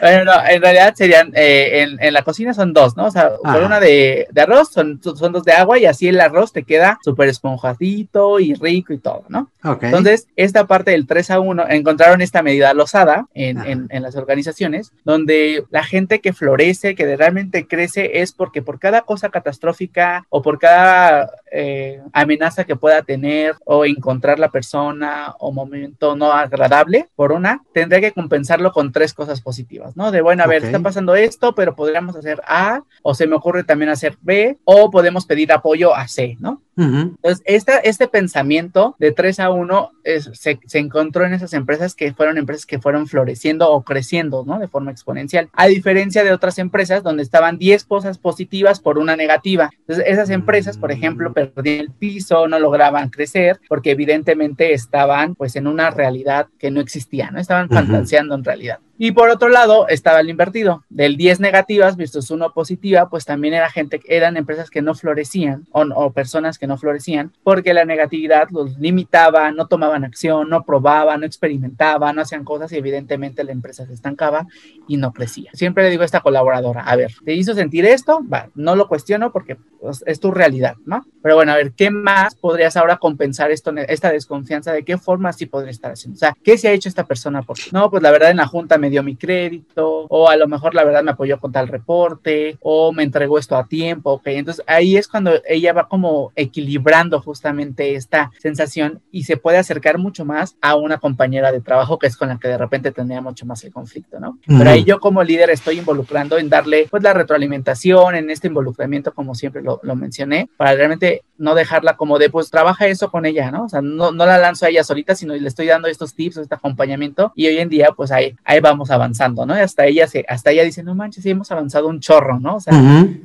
bueno, 0.00 0.24
no, 0.24 0.46
en 0.46 0.60
realidad 0.62 0.94
serían, 0.94 1.32
eh, 1.34 1.82
en, 1.82 2.02
en 2.02 2.12
la 2.12 2.22
cocina 2.22 2.52
son 2.52 2.59
dos, 2.72 2.96
¿no? 2.96 3.06
O 3.06 3.10
sea, 3.10 3.32
Ajá. 3.42 3.54
por 3.54 3.62
una 3.62 3.80
de, 3.80 4.28
de, 4.30 4.40
arroz 4.40 4.70
son, 4.70 5.00
son 5.02 5.32
dos 5.32 5.44
de 5.44 5.52
agua 5.52 5.78
y 5.78 5.86
así 5.86 6.08
el 6.08 6.20
arroz 6.20 6.52
te 6.52 6.62
queda 6.62 6.98
súper 7.02 7.28
esponjadito 7.28 8.38
y 8.40 8.54
rico 8.54 8.92
y 8.92 8.98
todo, 8.98 9.24
¿no? 9.28 9.50
Okay. 9.64 9.88
Entonces, 9.88 10.28
esta 10.36 10.66
parte 10.66 10.92
del 10.92 11.06
3 11.06 11.30
a 11.30 11.40
1, 11.40 11.68
encontraron 11.70 12.20
esta 12.20 12.42
medida 12.42 12.72
losada 12.74 13.26
en, 13.34 13.58
en, 13.58 13.86
en, 13.90 14.02
las 14.02 14.16
organizaciones, 14.16 14.92
donde 15.04 15.64
la 15.70 15.84
gente 15.84 16.20
que 16.20 16.32
florece, 16.32 16.94
que 16.94 17.16
realmente 17.16 17.66
crece, 17.66 18.20
es 18.20 18.32
porque 18.32 18.62
por 18.62 18.78
cada 18.78 19.02
cosa 19.02 19.28
catastrófica 19.28 20.26
o 20.28 20.42
por 20.42 20.58
cada 20.58 21.30
eh, 21.50 22.00
amenaza 22.12 22.64
que 22.64 22.76
pueda 22.76 23.02
tener 23.02 23.54
o 23.64 23.84
encontrar 23.84 24.38
la 24.38 24.50
persona 24.50 25.34
o 25.38 25.52
momento 25.52 26.16
no 26.16 26.32
agradable, 26.32 27.08
por 27.16 27.32
una, 27.32 27.62
tendría 27.72 28.00
que 28.00 28.12
compensarlo 28.12 28.72
con 28.72 28.92
tres 28.92 29.14
cosas 29.14 29.40
positivas, 29.40 29.96
¿no? 29.96 30.10
De, 30.10 30.20
bueno, 30.20 30.42
a 30.42 30.46
ver, 30.46 30.58
okay. 30.58 30.68
está 30.68 30.80
pasando 30.80 31.14
esto, 31.14 31.54
pero 31.54 31.74
podríamos 31.74 32.16
hacer 32.16 32.40
A, 32.46 32.82
o 33.02 33.14
se 33.14 33.26
me 33.26 33.36
ocurre 33.36 33.64
también 33.64 33.90
hacer 33.90 34.16
B, 34.22 34.58
o 34.64 34.90
podemos 34.90 35.26
pedir 35.26 35.52
apoyo 35.52 35.94
a 35.94 36.08
C, 36.08 36.36
¿no? 36.40 36.62
Uh 36.76 36.82
-huh. 36.82 37.02
Entonces, 37.02 37.42
esta, 37.44 37.78
este 37.78 38.08
pensamiento 38.08 38.96
de 38.98 39.12
3 39.12 39.40
a 39.40 39.50
1 39.50 39.90
es, 40.04 40.30
se, 40.32 40.58
se, 40.64 40.78
encontró 40.78 41.26
en 41.26 41.34
esas 41.34 41.52
empresas 41.52 41.94
que 41.94 42.14
fueron 42.14 42.38
empresas 42.38 42.64
que 42.64 42.78
fueron 42.78 43.06
floreciendo 43.06 43.70
o 43.70 43.82
creciendo, 43.82 44.44
¿no? 44.46 44.58
De 44.58 44.68
forma 44.68 44.90
exponencial. 44.90 45.50
A 45.52 45.66
diferencia 45.66 46.24
de 46.24 46.32
otras 46.32 46.58
empresas 46.58 47.02
donde 47.02 47.22
estaban 47.22 47.58
10 47.58 47.84
cosas 47.84 48.16
positivas 48.16 48.80
por 48.80 48.98
una 48.98 49.14
negativa. 49.14 49.70
Entonces, 49.80 50.04
esas 50.06 50.30
empresas, 50.30 50.78
por 50.78 50.90
ejemplo, 50.90 51.32
perdían 51.48 51.80
el 51.80 51.90
piso, 51.92 52.46
no 52.48 52.58
lograban 52.58 53.08
crecer, 53.10 53.58
porque 53.68 53.92
evidentemente 53.92 54.72
estaban, 54.72 55.34
pues, 55.34 55.56
en 55.56 55.66
una 55.66 55.90
realidad 55.90 56.48
que 56.58 56.70
no 56.70 56.80
existía, 56.80 57.30
¿no? 57.30 57.40
Estaban 57.40 57.66
uh 57.66 57.70
-huh. 57.70 57.76
fantaseando 57.76 58.34
en 58.34 58.44
realidad. 58.44 58.78
Y 59.02 59.12
por 59.12 59.30
otro 59.30 59.48
lado, 59.48 59.88
estaba 59.88 60.20
el 60.20 60.28
invertido. 60.28 60.84
Del 60.90 61.16
10 61.16 61.40
negativas 61.40 61.96
versus 61.96 62.30
1 62.30 62.52
positiva, 62.52 63.08
pues 63.08 63.24
también 63.24 63.54
era 63.54 63.70
gente, 63.70 63.98
eran 64.06 64.36
empresas 64.36 64.68
que 64.68 64.82
no 64.82 64.94
florecían 64.94 65.66
o, 65.72 65.84
o, 65.84 66.12
personas 66.12 66.58
que 66.58 66.66
no 66.66 66.76
florecían 66.76 67.32
porque 67.42 67.72
la 67.72 67.86
negatividad 67.86 68.48
los 68.50 68.78
limitaba, 68.78 69.52
no 69.52 69.68
tomaban 69.68 70.04
acción, 70.04 70.50
no 70.50 70.64
probaban, 70.64 71.20
no 71.20 71.26
experimentaban, 71.26 72.14
no 72.14 72.20
hacían 72.20 72.44
cosas 72.44 72.72
y 72.72 72.76
evidentemente 72.76 73.42
la 73.42 73.52
empresa 73.52 73.86
se 73.86 73.94
estancaba 73.94 74.46
y 74.86 74.98
no 74.98 75.14
crecía. 75.14 75.50
Siempre 75.54 75.84
le 75.84 75.88
digo 75.88 76.02
a 76.02 76.04
esta 76.04 76.20
colaboradora, 76.20 76.82
a 76.82 76.94
ver, 76.94 77.10
¿te 77.24 77.32
hizo 77.32 77.54
sentir 77.54 77.86
esto? 77.86 78.20
Va, 78.30 78.50
no 78.54 78.76
lo 78.76 78.86
cuestiono 78.86 79.32
porque 79.32 79.56
pues, 79.80 80.04
es 80.04 80.20
tu 80.20 80.30
realidad, 80.30 80.74
¿no? 80.84 81.06
Pero 81.22 81.36
bueno, 81.36 81.52
a 81.52 81.56
ver, 81.56 81.72
¿qué 81.72 81.90
más 81.90 82.34
podrías 82.34 82.76
ahora 82.76 82.98
compensar 82.98 83.50
esto, 83.50 83.72
esta 83.88 84.12
desconfianza? 84.12 84.74
¿De 84.74 84.84
qué 84.84 84.98
forma 84.98 85.32
sí 85.32 85.46
podría 85.46 85.70
estar 85.70 85.92
haciendo? 85.92 86.16
O 86.16 86.18
sea, 86.18 86.36
¿qué 86.44 86.58
se 86.58 86.68
ha 86.68 86.72
hecho 86.72 86.90
esta 86.90 87.04
persona? 87.04 87.40
Por 87.42 87.56
no, 87.72 87.90
pues 87.90 88.02
la 88.02 88.10
verdad 88.10 88.30
en 88.30 88.36
la 88.36 88.46
junta 88.46 88.76
me 88.76 88.89
dio 88.90 89.02
mi 89.02 89.16
crédito, 89.16 90.06
o 90.08 90.28
a 90.28 90.36
lo 90.36 90.48
mejor 90.48 90.74
la 90.74 90.84
verdad 90.84 91.02
me 91.02 91.12
apoyó 91.12 91.38
con 91.38 91.52
tal 91.52 91.68
reporte, 91.68 92.58
o 92.60 92.92
me 92.92 93.02
entregó 93.02 93.38
esto 93.38 93.56
a 93.56 93.66
tiempo, 93.66 94.12
ok. 94.12 94.26
Entonces 94.26 94.64
ahí 94.66 94.96
es 94.96 95.08
cuando 95.08 95.32
ella 95.48 95.72
va 95.72 95.88
como 95.88 96.32
equilibrando 96.36 97.20
justamente 97.20 97.94
esta 97.94 98.30
sensación 98.38 99.00
y 99.10 99.24
se 99.24 99.36
puede 99.36 99.58
acercar 99.58 99.98
mucho 99.98 100.24
más 100.24 100.56
a 100.60 100.76
una 100.76 100.98
compañera 100.98 101.52
de 101.52 101.60
trabajo 101.60 101.98
que 101.98 102.06
es 102.06 102.16
con 102.16 102.28
la 102.28 102.38
que 102.38 102.48
de 102.48 102.58
repente 102.58 102.90
tendría 102.92 103.20
mucho 103.20 103.46
más 103.46 103.62
el 103.64 103.72
conflicto, 103.72 104.20
¿no? 104.20 104.30
Uh 104.30 104.52
-huh. 104.54 104.58
Pero 104.58 104.70
ahí 104.70 104.84
yo 104.84 105.00
como 105.00 105.22
líder 105.22 105.50
estoy 105.50 105.78
involucrando 105.78 106.38
en 106.38 106.48
darle 106.48 106.86
pues 106.90 107.02
la 107.02 107.12
retroalimentación, 107.12 108.14
en 108.14 108.30
este 108.30 108.48
involucramiento 108.48 109.12
como 109.12 109.34
siempre 109.34 109.62
lo, 109.62 109.80
lo 109.82 109.96
mencioné, 109.96 110.48
para 110.56 110.74
realmente 110.74 111.22
no 111.38 111.54
dejarla 111.54 111.96
como 111.96 112.18
de 112.18 112.30
pues 112.30 112.50
trabaja 112.50 112.86
eso 112.86 113.10
con 113.10 113.26
ella, 113.26 113.50
¿no? 113.50 113.64
O 113.64 113.68
sea, 113.68 113.80
no, 113.82 114.12
no 114.12 114.26
la 114.26 114.38
lanzo 114.38 114.66
a 114.66 114.68
ella 114.68 114.84
solita, 114.84 115.14
sino 115.14 115.34
le 115.34 115.48
estoy 115.48 115.66
dando 115.66 115.88
estos 115.88 116.14
tips, 116.14 116.38
este 116.38 116.54
acompañamiento 116.54 117.32
y 117.34 117.46
hoy 117.46 117.58
en 117.58 117.68
día 117.68 117.90
pues 117.96 118.10
ahí, 118.10 118.34
ahí 118.44 118.60
vamos 118.60 118.79
avanzando, 118.88 119.44
¿no? 119.44 119.54
Y 119.54 119.60
hasta 119.60 119.84
ella, 119.84 120.06
se, 120.06 120.24
hasta 120.28 120.52
ella 120.52 120.64
dice, 120.64 120.82
no 120.82 120.94
manches, 120.94 121.22
sí 121.22 121.30
hemos 121.30 121.50
avanzado 121.50 121.88
un 121.88 122.00
chorro, 122.00 122.40
¿no? 122.40 122.56
O 122.56 122.60
sea, 122.60 122.72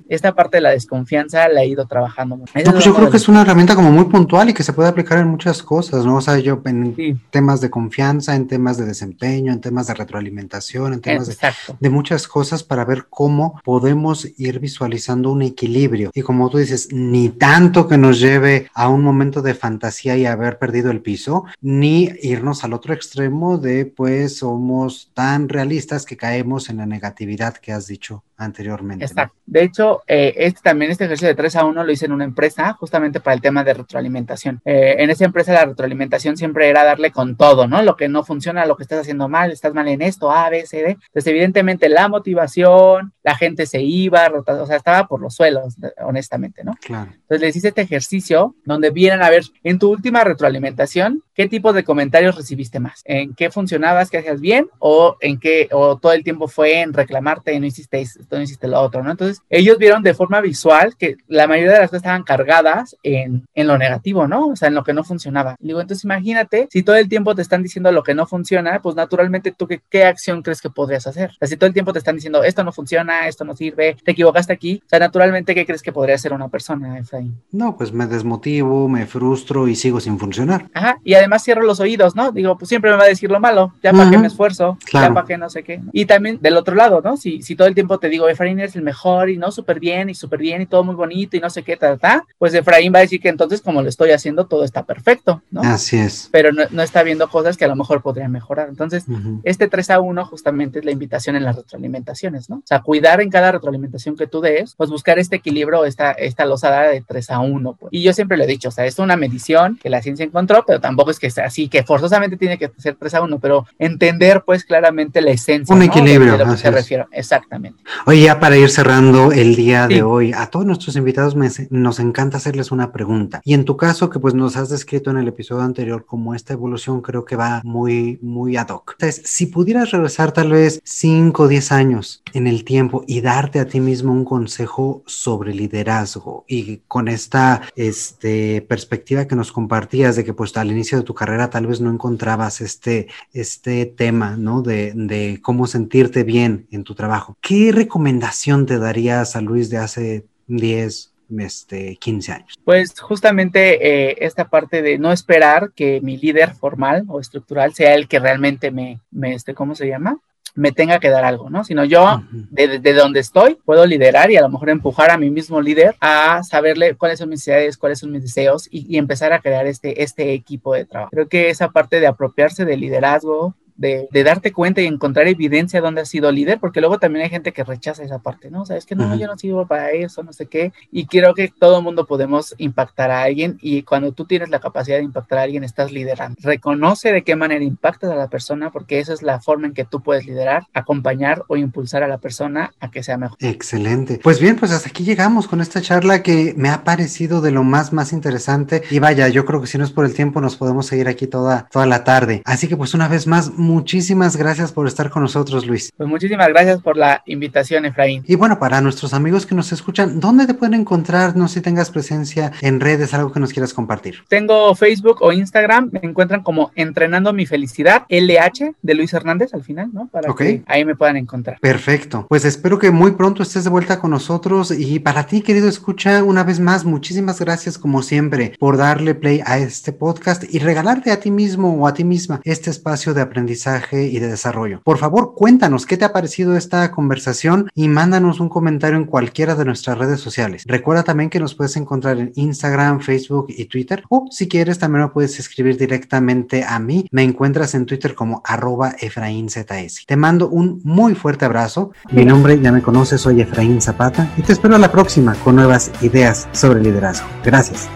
esta 0.09 0.33
parte 0.33 0.57
de 0.57 0.61
la 0.61 0.71
desconfianza 0.71 1.47
la 1.47 1.61
he 1.61 1.67
ido 1.67 1.85
trabajando 1.85 2.35
mucho. 2.35 2.51
No, 2.65 2.71
pues 2.71 2.83
yo 2.83 2.93
creo 2.93 3.09
que 3.09 3.17
es 3.17 3.29
una 3.29 3.43
herramienta 3.43 3.75
como 3.75 3.91
muy 3.91 4.05
puntual 4.05 4.49
y 4.49 4.53
que 4.53 4.63
se 4.63 4.73
puede 4.73 4.89
aplicar 4.89 5.19
en 5.19 5.27
muchas 5.27 5.61
cosas, 5.61 6.05
¿no? 6.05 6.17
O 6.17 6.21
sea, 6.21 6.39
yo 6.39 6.61
en 6.65 7.21
temas 7.29 7.61
de 7.61 7.69
confianza, 7.69 8.35
en 8.35 8.47
temas 8.47 8.77
de 8.77 8.85
desempeño, 8.85 9.53
en 9.53 9.61
temas 9.61 9.87
de 9.87 9.93
retroalimentación, 9.93 10.93
en 10.93 11.01
temas 11.01 11.27
de, 11.27 11.35
de, 11.79 11.89
muchas 11.89 12.27
cosas 12.27 12.63
para 12.63 12.83
ver 12.83 13.05
cómo 13.09 13.61
podemos 13.63 14.27
ir 14.37 14.59
visualizando 14.59 15.31
un 15.31 15.43
equilibrio. 15.43 16.09
Y 16.13 16.21
como 16.21 16.49
tú 16.49 16.57
dices, 16.57 16.89
ni 16.91 17.29
tanto 17.29 17.87
que 17.87 17.97
nos 17.97 18.19
lleve 18.19 18.69
a 18.73 18.89
un 18.89 19.03
momento 19.03 19.41
de 19.41 19.53
fantasía 19.53 20.17
y 20.17 20.25
haber 20.25 20.57
perdido 20.57 20.89
el 20.91 21.01
piso, 21.01 21.45
ni 21.61 22.09
irnos 22.21 22.63
al 22.63 22.73
otro 22.73 22.93
extremo 22.93 23.57
de 23.57 23.85
pues 23.85 24.37
somos 24.37 25.11
tan 25.13 25.44
realistas 25.49 26.05
que 26.05 26.17
caemos 26.17 26.69
en 26.69 26.77
la 26.77 26.85
negatividad 26.85 27.55
que 27.57 27.71
has 27.71 27.87
dicho 27.87 28.23
anteriormente. 28.37 29.05
Exacto. 29.05 29.35
De 29.45 29.63
hecho, 29.63 30.01
eh, 30.07 30.33
este, 30.37 30.61
también 30.61 30.91
este 30.91 31.05
ejercicio 31.05 31.27
de 31.27 31.35
3 31.35 31.55
a 31.55 31.65
1 31.65 31.83
lo 31.83 31.91
hice 31.91 32.05
en 32.05 32.11
una 32.11 32.25
empresa 32.25 32.73
justamente 32.73 33.19
para 33.19 33.35
el 33.35 33.41
tema 33.41 33.63
de 33.63 33.73
retroalimentación. 33.73 34.61
Eh, 34.65 34.95
en 34.99 35.09
esa 35.09 35.25
empresa 35.25 35.53
la 35.53 35.65
retroalimentación 35.65 36.35
siempre 36.35 36.69
era 36.69 36.83
darle 36.83 37.11
con 37.11 37.35
todo, 37.37 37.67
¿no? 37.67 37.81
Lo 37.81 37.95
que 37.95 38.09
no 38.09 38.23
funciona, 38.23 38.65
lo 38.65 38.75
que 38.75 38.83
estás 38.83 39.01
haciendo 39.01 39.29
mal, 39.29 39.51
estás 39.51 39.73
mal 39.73 39.87
en 39.87 40.01
esto, 40.01 40.31
A, 40.31 40.49
B, 40.49 40.65
C, 40.65 40.77
D. 40.77 40.89
Entonces, 40.91 41.27
evidentemente, 41.27 41.89
la 41.89 42.07
motivación, 42.07 43.13
la 43.23 43.35
gente 43.35 43.65
se 43.65 43.81
iba, 43.81 44.31
o 44.45 44.65
sea, 44.65 44.75
estaba 44.75 45.07
por 45.07 45.21
los 45.21 45.35
suelos, 45.35 45.75
honestamente, 46.03 46.63
¿no? 46.63 46.73
Claro. 46.81 47.11
Entonces, 47.13 47.41
les 47.41 47.55
hice 47.55 47.69
este 47.69 47.81
ejercicio 47.81 48.55
donde 48.65 48.89
vienen 48.89 49.21
a 49.21 49.29
ver 49.29 49.43
en 49.63 49.79
tu 49.79 49.91
última 49.91 50.23
retroalimentación 50.23 51.23
qué 51.33 51.47
tipo 51.47 51.73
de 51.73 51.83
comentarios 51.83 52.35
recibiste 52.35 52.79
más, 52.79 53.01
en 53.05 53.33
qué 53.35 53.51
funcionabas, 53.51 54.09
qué 54.09 54.19
hacías 54.19 54.41
bien 54.41 54.69
o 54.79 55.17
en 55.19 55.39
qué, 55.39 55.67
o 55.71 55.97
todo 55.97 56.13
el 56.13 56.23
tiempo 56.23 56.47
fue 56.47 56.81
en 56.81 56.93
reclamarte 56.93 57.53
y 57.53 57.59
no 57.59 57.65
hiciste 57.65 58.05
no 58.29 58.41
hiciste 58.41 58.67
lo 58.67 58.79
otro, 58.81 59.03
¿no? 59.03 59.11
Entonces, 59.11 59.41
ellos 59.49 59.77
vieron 59.77 60.03
de 60.03 60.13
forma 60.13 60.41
visual 60.41 60.95
que 60.97 61.17
la 61.27 61.47
mayoría 61.47 61.73
de 61.73 61.79
las 61.79 61.89
cosas 61.89 62.03
estaban 62.03 62.23
cargadas 62.23 62.95
en, 63.03 63.47
en 63.53 63.67
lo 63.67 63.77
negativo, 63.77 64.27
¿no? 64.27 64.47
O 64.47 64.55
sea, 64.55 64.67
en 64.67 64.75
lo 64.75 64.83
que 64.83 64.93
no 64.93 65.03
funcionaba. 65.03 65.55
digo, 65.59 65.81
entonces 65.81 66.03
imagínate, 66.03 66.67
si 66.71 66.83
todo 66.83 66.95
el 66.95 67.09
tiempo 67.09 67.35
te 67.35 67.41
están 67.41 67.63
diciendo 67.63 67.91
lo 67.91 68.03
que 68.03 68.13
no 68.13 68.25
funciona, 68.25 68.81
pues 68.81 68.95
naturalmente 68.95 69.51
tú 69.51 69.67
qué, 69.67 69.81
qué 69.89 70.05
acción 70.05 70.41
crees 70.41 70.61
que 70.61 70.69
podrías 70.69 71.07
hacer. 71.07 71.31
O 71.31 71.35
sea, 71.39 71.47
si 71.47 71.57
todo 71.57 71.67
el 71.67 71.73
tiempo 71.73 71.93
te 71.93 71.99
están 71.99 72.15
diciendo 72.15 72.43
esto 72.43 72.63
no 72.63 72.71
funciona, 72.71 73.27
esto 73.27 73.45
no 73.45 73.55
sirve, 73.55 73.97
te 74.03 74.11
equivocaste 74.11 74.53
aquí, 74.53 74.81
o 74.85 74.89
sea, 74.89 74.99
naturalmente, 74.99 75.55
¿qué 75.55 75.65
crees 75.65 75.81
que 75.81 75.91
podría 75.91 76.15
hacer 76.15 76.33
una 76.33 76.47
persona, 76.47 76.97
Efraín? 76.97 77.35
No, 77.51 77.77
pues 77.77 77.91
me 77.91 78.07
desmotivo, 78.07 78.87
me 78.87 79.05
frustro 79.05 79.67
y 79.67 79.75
sigo 79.75 79.99
sin 79.99 80.19
funcionar. 80.19 80.69
Ajá, 80.73 80.99
y 81.03 81.13
además 81.13 81.43
cierro 81.43 81.63
los 81.63 81.79
oídos, 81.79 82.15
¿no? 82.15 82.31
Digo, 82.31 82.57
pues 82.57 82.69
siempre 82.69 82.91
me 82.91 82.97
va 82.97 83.03
a 83.03 83.07
decir 83.07 83.31
lo 83.31 83.39
malo, 83.39 83.73
ya 83.83 83.91
para 83.91 84.09
qué 84.09 84.17
me 84.17 84.27
esfuerzo, 84.27 84.77
ya 84.91 85.13
para 85.13 85.25
qué 85.25 85.37
no 85.37 85.49
sé 85.49 85.63
qué. 85.63 85.81
Y 85.91 86.05
también 86.05 86.39
del 86.41 86.57
otro 86.57 86.75
lado, 86.75 87.01
¿no? 87.01 87.17
Si, 87.17 87.41
si 87.41 87.55
todo 87.55 87.67
el 87.67 87.75
tiempo 87.75 87.99
te 87.99 88.09
digo, 88.15 88.29
Efraín 88.29 88.59
es 88.59 88.75
el 88.75 88.81
mejor 88.81 89.29
y 89.29 89.37
no 89.37 89.51
súper 89.51 89.79
bien 89.79 90.09
y 90.09 90.15
súper 90.15 90.39
bien 90.39 90.61
y 90.61 90.65
todo 90.65 90.83
muy 90.83 90.95
bonito 90.95 91.37
y 91.37 91.39
no 91.39 91.49
sé 91.49 91.63
qué, 91.63 91.77
ta, 91.77 91.97
ta, 91.97 92.25
pues 92.37 92.53
Efraín 92.53 92.93
va 92.93 92.99
a 92.99 93.01
decir 93.01 93.21
que 93.21 93.29
entonces 93.29 93.61
como 93.61 93.81
lo 93.81 93.89
estoy 93.89 94.11
haciendo 94.11 94.47
todo 94.47 94.63
está 94.63 94.83
perfecto, 94.83 95.41
¿no? 95.51 95.61
Así 95.61 95.97
es. 95.97 96.29
Pero 96.31 96.51
no, 96.51 96.81
está 96.81 97.03
viendo 97.03 97.29
cosas 97.29 97.57
que 97.57 97.65
a 97.65 97.67
lo 97.67 97.75
mejor 97.75 98.01
podrían 98.01 98.31
mejorar. 98.31 98.69
Entonces, 98.69 99.05
este 99.43 99.67
3 99.67 99.89
a 99.91 99.99
1 99.99 100.25
justamente 100.25 100.79
es 100.79 100.85
la 100.85 100.91
invitación 100.91 101.35
en 101.35 101.43
las 101.43 101.55
retroalimentaciones, 101.55 102.49
¿no? 102.49 102.57
O 102.57 102.63
sea, 102.65 102.81
cuidar 102.81 103.21
en 103.21 103.29
cada 103.29 103.51
retroalimentación 103.51 104.15
que 104.15 104.27
tú 104.27 104.41
des, 104.41 104.75
pues 104.75 104.89
buscar 104.89 105.19
este 105.19 105.37
equilibrio, 105.37 105.85
esta, 105.85 106.11
esta 106.11 106.45
losada 106.45 106.83
de 106.89 107.01
3 107.01 107.29
a 107.31 107.39
1. 107.39 107.73
Pues. 107.73 107.93
Y 107.93 108.03
yo 108.03 108.13
siempre 108.13 108.37
lo 108.37 108.43
he 108.43 108.47
dicho, 108.47 108.69
o 108.69 108.71
sea, 108.71 108.85
es 108.85 108.99
una 108.99 109.15
medición 109.15 109.77
que 109.81 109.89
la 109.89 110.01
ciencia 110.01 110.25
encontró, 110.25 110.63
pero 110.65 110.79
tampoco 110.79 111.11
es 111.11 111.19
que 111.19 111.29
sea 111.29 111.45
así, 111.45 111.67
que 111.67 111.83
forzosamente 111.83 112.37
tiene 112.37 112.57
que 112.57 112.71
ser 112.77 112.95
3 112.95 113.13
a 113.15 113.21
1, 113.21 113.39
pero 113.39 113.65
entender 113.79 114.43
pues 114.45 114.63
claramente 114.63 115.21
la 115.21 115.31
esencia. 115.31 115.75
Un 115.75 115.83
equilibrio. 115.83 116.37
De, 116.37 116.45
lo 116.45 116.51
que 116.51 116.57
se 116.57 116.71
refiere. 116.71 117.05
Exactamente. 117.11 117.81
Oye, 118.07 118.21
ya 118.21 118.39
para 118.39 118.55
ir 118.55 118.69
cerrando 118.69 119.31
el 119.31 119.55
día 119.55 119.87
de 119.87 120.03
hoy, 120.03 120.31
a 120.31 120.45
todos 120.51 120.63
nuestros 120.63 120.95
invitados 120.95 121.35
nos 121.71 121.99
encanta 121.99 122.37
hacerles 122.37 122.71
una 122.71 122.91
pregunta. 122.91 123.41
Y 123.43 123.55
en 123.55 123.65
tu 123.65 123.77
caso, 123.77 124.11
que 124.11 124.19
pues 124.19 124.35
nos 124.35 124.57
has 124.57 124.69
descrito 124.69 125.09
en 125.09 125.17
el 125.17 125.27
episodio 125.27 125.63
anterior 125.63 126.05
como 126.05 126.35
esta 126.35 126.53
evolución 126.53 127.01
creo 127.01 127.25
que 127.25 127.35
va 127.35 127.61
muy, 127.63 128.19
muy 128.21 128.57
ad 128.57 128.69
hoc. 128.69 128.91
Entonces, 128.91 129.23
si 129.25 129.47
pudieras 129.47 129.89
regresar 129.89 130.31
tal 130.33 130.51
vez 130.51 130.79
5 130.83 131.41
o 131.41 131.47
10 131.47 131.71
años 131.71 132.21
en 132.33 132.45
el 132.45 132.63
tiempo 132.63 133.03
y 133.07 133.21
darte 133.21 133.59
a 133.59 133.65
ti 133.65 133.79
mismo 133.79 134.11
un 134.11 134.23
consejo 134.23 135.01
sobre 135.07 135.55
liderazgo 135.55 136.45
y 136.47 136.81
con 136.87 137.07
esta 137.07 137.63
este, 137.75 138.61
perspectiva 138.61 139.25
que 139.25 139.35
nos 139.35 139.51
compartías 139.51 140.15
de 140.15 140.23
que 140.23 140.33
pues 140.33 140.55
al 140.57 140.69
inicio 140.69 140.99
de 140.99 141.05
tu 141.05 141.15
carrera 141.15 141.49
tal 141.49 141.65
vez 141.65 141.81
no 141.81 141.89
encontrabas 141.89 142.61
este, 142.61 143.07
este 143.33 143.87
tema, 143.87 144.37
¿no? 144.37 144.61
De, 144.61 144.93
de 144.93 145.39
cómo 145.41 145.65
sentirte 145.65 146.23
bien 146.23 146.67
en 146.69 146.83
tu 146.83 146.93
trabajo. 146.93 147.35
¿Qué 147.41 147.71
recomendación 147.95 148.65
te 148.65 148.77
darías 148.77 149.37
a 149.37 149.41
Luis 149.41 149.69
de 149.69 149.77
hace 149.77 150.25
10, 150.47 151.13
este, 151.39 151.95
15 151.95 152.31
años? 152.33 152.53
Pues 152.65 152.99
justamente 152.99 154.09
eh, 154.09 154.17
esta 154.19 154.49
parte 154.49 154.81
de 154.81 154.97
no 154.97 155.13
esperar 155.13 155.71
que 155.73 156.01
mi 156.01 156.17
líder 156.17 156.55
formal 156.55 157.05
o 157.07 157.21
estructural 157.21 157.73
sea 157.73 157.93
el 157.95 158.09
que 158.09 158.19
realmente 158.19 158.69
me, 158.69 158.99
me 159.11 159.33
este, 159.33 159.53
¿cómo 159.53 159.75
se 159.75 159.87
llama? 159.87 160.19
me 160.57 160.71
tenga 160.71 160.99
que 160.99 161.09
dar 161.09 161.25
algo, 161.25 161.49
¿no? 161.49 161.65
Sino 161.65 161.83
yo, 161.83 162.23
desde 162.31 162.79
de, 162.79 162.93
donde 162.93 163.19
estoy, 163.19 163.57
puedo 163.65 163.85
liderar 163.85 164.31
y 164.31 164.37
a 164.37 164.41
lo 164.41 164.47
mejor 164.47 164.69
empujar 164.69 165.11
a 165.11 165.17
mi 165.17 165.29
mismo 165.29 165.61
líder 165.61 165.95
a 165.99 166.43
saberle 166.43 166.95
cuáles 166.95 167.19
son 167.19 167.27
mis 167.27 167.39
necesidades, 167.39 167.77
cuáles 167.77 167.99
son 167.99 168.11
mis 168.11 168.21
deseos 168.21 168.69
y, 168.71 168.85
y, 168.87 168.97
empezar 168.97 169.33
a 169.33 169.41
crear 169.41 169.67
este, 169.67 170.01
este 170.01 170.31
equipo 170.31 170.73
de 170.73 170.85
trabajo. 170.85 171.11
Creo 171.11 171.27
que 171.27 171.49
esa 171.49 171.71
parte 171.71 171.99
de 171.99 172.07
apropiarse 172.07 172.63
del 172.63 172.79
liderazgo, 172.79 173.53
de, 173.75 174.07
darte 174.11 174.51
cuenta 174.51 174.81
y 174.81 174.85
encontrar 174.85 175.27
evidencia 175.27 175.81
donde 175.81 176.01
has 176.01 176.09
sido 176.09 176.31
líder, 176.31 176.59
porque 176.59 176.79
luego 176.79 176.97
también 176.97 177.23
hay 177.23 177.29
gente 177.29 177.51
que 177.51 177.63
rechaza 177.63 178.03
esa 178.03 178.19
parte, 178.19 178.49
¿no? 178.49 178.61
O 178.61 178.65
sea, 178.65 178.77
es 178.77 178.85
que 178.85 178.95
no, 178.95 179.15
yo 179.15 179.27
no 179.27 179.37
sirvo 179.37 179.67
para 179.67 179.91
eso, 179.91 180.23
no 180.23 180.33
sé 180.33 180.47
qué. 180.47 180.73
Y 180.91 181.05
creo 181.07 181.33
que 181.33 181.49
todo 181.49 181.77
el 181.77 181.83
mundo 181.83 182.05
podemos 182.05 182.55
impactar 182.57 183.11
a 183.11 183.23
alguien 183.23 183.57
y 183.61 183.83
cuando 183.83 184.11
tú 184.11 184.25
tienes 184.25 184.49
la 184.49 184.59
capacidad 184.59 184.97
de 184.97 185.03
impactar 185.03 185.39
a 185.39 185.41
alguien, 185.43 185.63
estás 185.63 185.91
liderando. 185.91 186.37
Reconoce 186.41 187.11
de 187.11 187.23
qué 187.23 187.35
manera 187.35 187.63
impactas 187.63 188.11
a 188.11 188.15
la 188.15 188.27
persona, 188.27 188.71
porque 188.71 188.99
esa 188.99 189.13
es 189.13 189.21
la 189.21 189.39
forma 189.39 189.67
en 189.67 189.73
que 189.73 189.85
tú 189.85 190.01
puedes 190.01 190.25
liderar, 190.25 190.63
acompañar 190.73 191.43
o 191.47 191.57
impulsar 191.57 192.03
a 192.03 192.07
la 192.07 192.17
persona 192.17 192.73
a 192.79 192.91
que 192.91 193.03
sea 193.03 193.17
mejor. 193.17 193.37
Excelente. 193.41 194.19
Pues 194.23 194.39
bien, 194.39 194.55
pues 194.55 194.71
hasta 194.71 194.89
aquí 194.89 195.03
llegamos 195.03 195.47
con 195.47 195.61
esta 195.61 195.81
charla 195.81 196.23
que 196.23 196.53
me 196.57 196.69
ha 196.69 196.83
parecido 196.83 197.41
de 197.41 197.51
lo 197.51 197.63
más, 197.63 197.93
más 197.93 198.13
interesante. 198.13 198.83
Y 198.89 198.99
vaya, 198.99 199.27
yo 199.27 199.45
creo 199.45 199.61
que 199.61 199.67
si 199.67 199.77
no 199.77 199.83
es 199.83 199.91
por 199.91 200.05
el 200.05 200.13
tiempo, 200.13 200.41
nos 200.41 200.55
podemos 200.55 200.85
seguir 200.87 201.07
aquí 201.07 201.27
toda, 201.27 201.67
toda 201.71 201.85
la 201.85 202.03
tarde. 202.03 202.41
Así 202.45 202.67
que 202.67 202.77
pues 202.77 202.93
una 202.93 203.07
vez 203.07 203.27
más, 203.27 203.51
muchísimas 203.65 204.37
gracias 204.37 204.71
por 204.71 204.87
estar 204.87 205.09
con 205.09 205.23
nosotros, 205.23 205.65
Luis. 205.65 205.91
Pues 205.97 206.07
muchísimas 206.07 206.47
gracias 206.47 206.81
por 206.81 206.95
la 206.95 207.23
invitación, 207.25 207.85
Efraín. 207.85 208.23
Y 208.27 208.35
bueno, 208.35 208.59
para 208.59 208.79
nuestros 208.81 209.13
amigos 209.13 209.45
que 209.45 209.55
nos 209.55 209.71
escuchan, 209.71 210.19
¿dónde 210.19 210.47
te 210.47 210.53
pueden 210.53 210.79
encontrar? 210.79 211.35
No 211.35 211.47
sé 211.47 211.55
si 211.55 211.61
tengas 211.61 211.89
presencia 211.89 212.51
en 212.61 212.79
redes, 212.79 213.13
algo 213.13 213.31
que 213.31 213.39
nos 213.39 213.53
quieras 213.53 213.73
compartir. 213.73 214.23
Tengo 214.27 214.75
Facebook 214.75 215.17
o 215.21 215.31
Instagram, 215.31 215.89
me 215.91 215.99
encuentran 216.03 216.43
como 216.43 216.71
Entrenando 216.75 217.33
mi 217.33 217.45
Felicidad, 217.45 218.03
LH 218.09 218.75
de 218.81 218.93
Luis 218.93 219.13
Hernández 219.13 219.53
al 219.53 219.63
final, 219.63 219.89
¿no? 219.93 220.07
Para 220.07 220.33
que 220.33 220.63
ahí 220.67 220.85
me 220.85 220.95
puedan 220.95 221.17
encontrar. 221.17 221.59
Perfecto. 221.59 222.25
Pues 222.29 222.45
espero 222.45 222.77
que 222.77 222.91
muy 222.91 223.11
pronto 223.11 223.41
estés 223.41 223.63
de 223.63 223.69
vuelta 223.69 223.99
con 223.99 224.11
nosotros 224.11 224.71
y 224.71 224.99
para 224.99 225.25
ti, 225.25 225.41
querido 225.41 225.67
escucha, 225.67 226.23
una 226.23 226.43
vez 226.43 226.59
más, 226.59 226.85
muchísimas 226.85 227.39
gracias 227.39 227.77
como 227.77 228.01
siempre 228.01 228.53
por 228.59 228.77
darle 228.77 229.15
play 229.15 229.41
a 229.45 229.57
este 229.57 229.91
podcast 229.93 230.43
y 230.53 230.59
regalarte 230.59 231.11
a 231.11 231.19
ti 231.19 231.31
mismo 231.31 231.73
o 231.73 231.87
a 231.87 231.93
ti 231.93 232.03
misma 232.03 232.41
este 232.43 232.69
espacio 232.69 233.13
de 233.13 233.21
aprendizaje 233.21 233.54
y 233.93 234.19
de 234.19 234.27
desarrollo. 234.27 234.81
Por 234.83 234.97
favor, 234.97 235.33
cuéntanos 235.35 235.85
qué 235.85 235.97
te 235.97 236.05
ha 236.05 236.13
parecido 236.13 236.55
esta 236.55 236.91
conversación 236.91 237.69
y 237.73 237.87
mándanos 237.87 238.39
un 238.39 238.49
comentario 238.49 238.97
en 238.97 239.05
cualquiera 239.05 239.55
de 239.55 239.65
nuestras 239.65 239.97
redes 239.97 240.19
sociales. 240.19 240.63
Recuerda 240.65 241.03
también 241.03 241.29
que 241.29 241.39
nos 241.39 241.55
puedes 241.55 241.75
encontrar 241.77 242.17
en 242.17 242.31
Instagram, 242.35 242.99
Facebook 242.99 243.47
y 243.49 243.65
Twitter 243.65 244.03
o 244.09 244.27
si 244.31 244.47
quieres 244.47 244.79
también 244.79 245.05
me 245.05 245.09
puedes 245.09 245.39
escribir 245.39 245.77
directamente 245.77 246.63
a 246.63 246.79
mí. 246.79 247.07
Me 247.11 247.23
encuentras 247.23 247.75
en 247.75 247.85
Twitter 247.85 248.15
como 248.15 248.41
arroba 248.45 248.95
EfraínZS. 248.99 250.05
Te 250.05 250.15
mando 250.15 250.49
un 250.49 250.81
muy 250.83 251.15
fuerte 251.15 251.45
abrazo. 251.45 251.91
Mi 252.11 252.25
nombre 252.25 252.59
ya 252.59 252.71
me 252.71 252.81
conoces, 252.81 253.21
soy 253.21 253.41
Efraín 253.41 253.81
Zapata 253.81 254.31
y 254.37 254.41
te 254.41 254.53
espero 254.53 254.75
a 254.75 254.79
la 254.79 254.91
próxima 254.91 255.35
con 255.35 255.55
nuevas 255.55 255.91
ideas 256.01 256.47
sobre 256.51 256.81
liderazgo. 256.81 257.27
Gracias. 257.43 257.87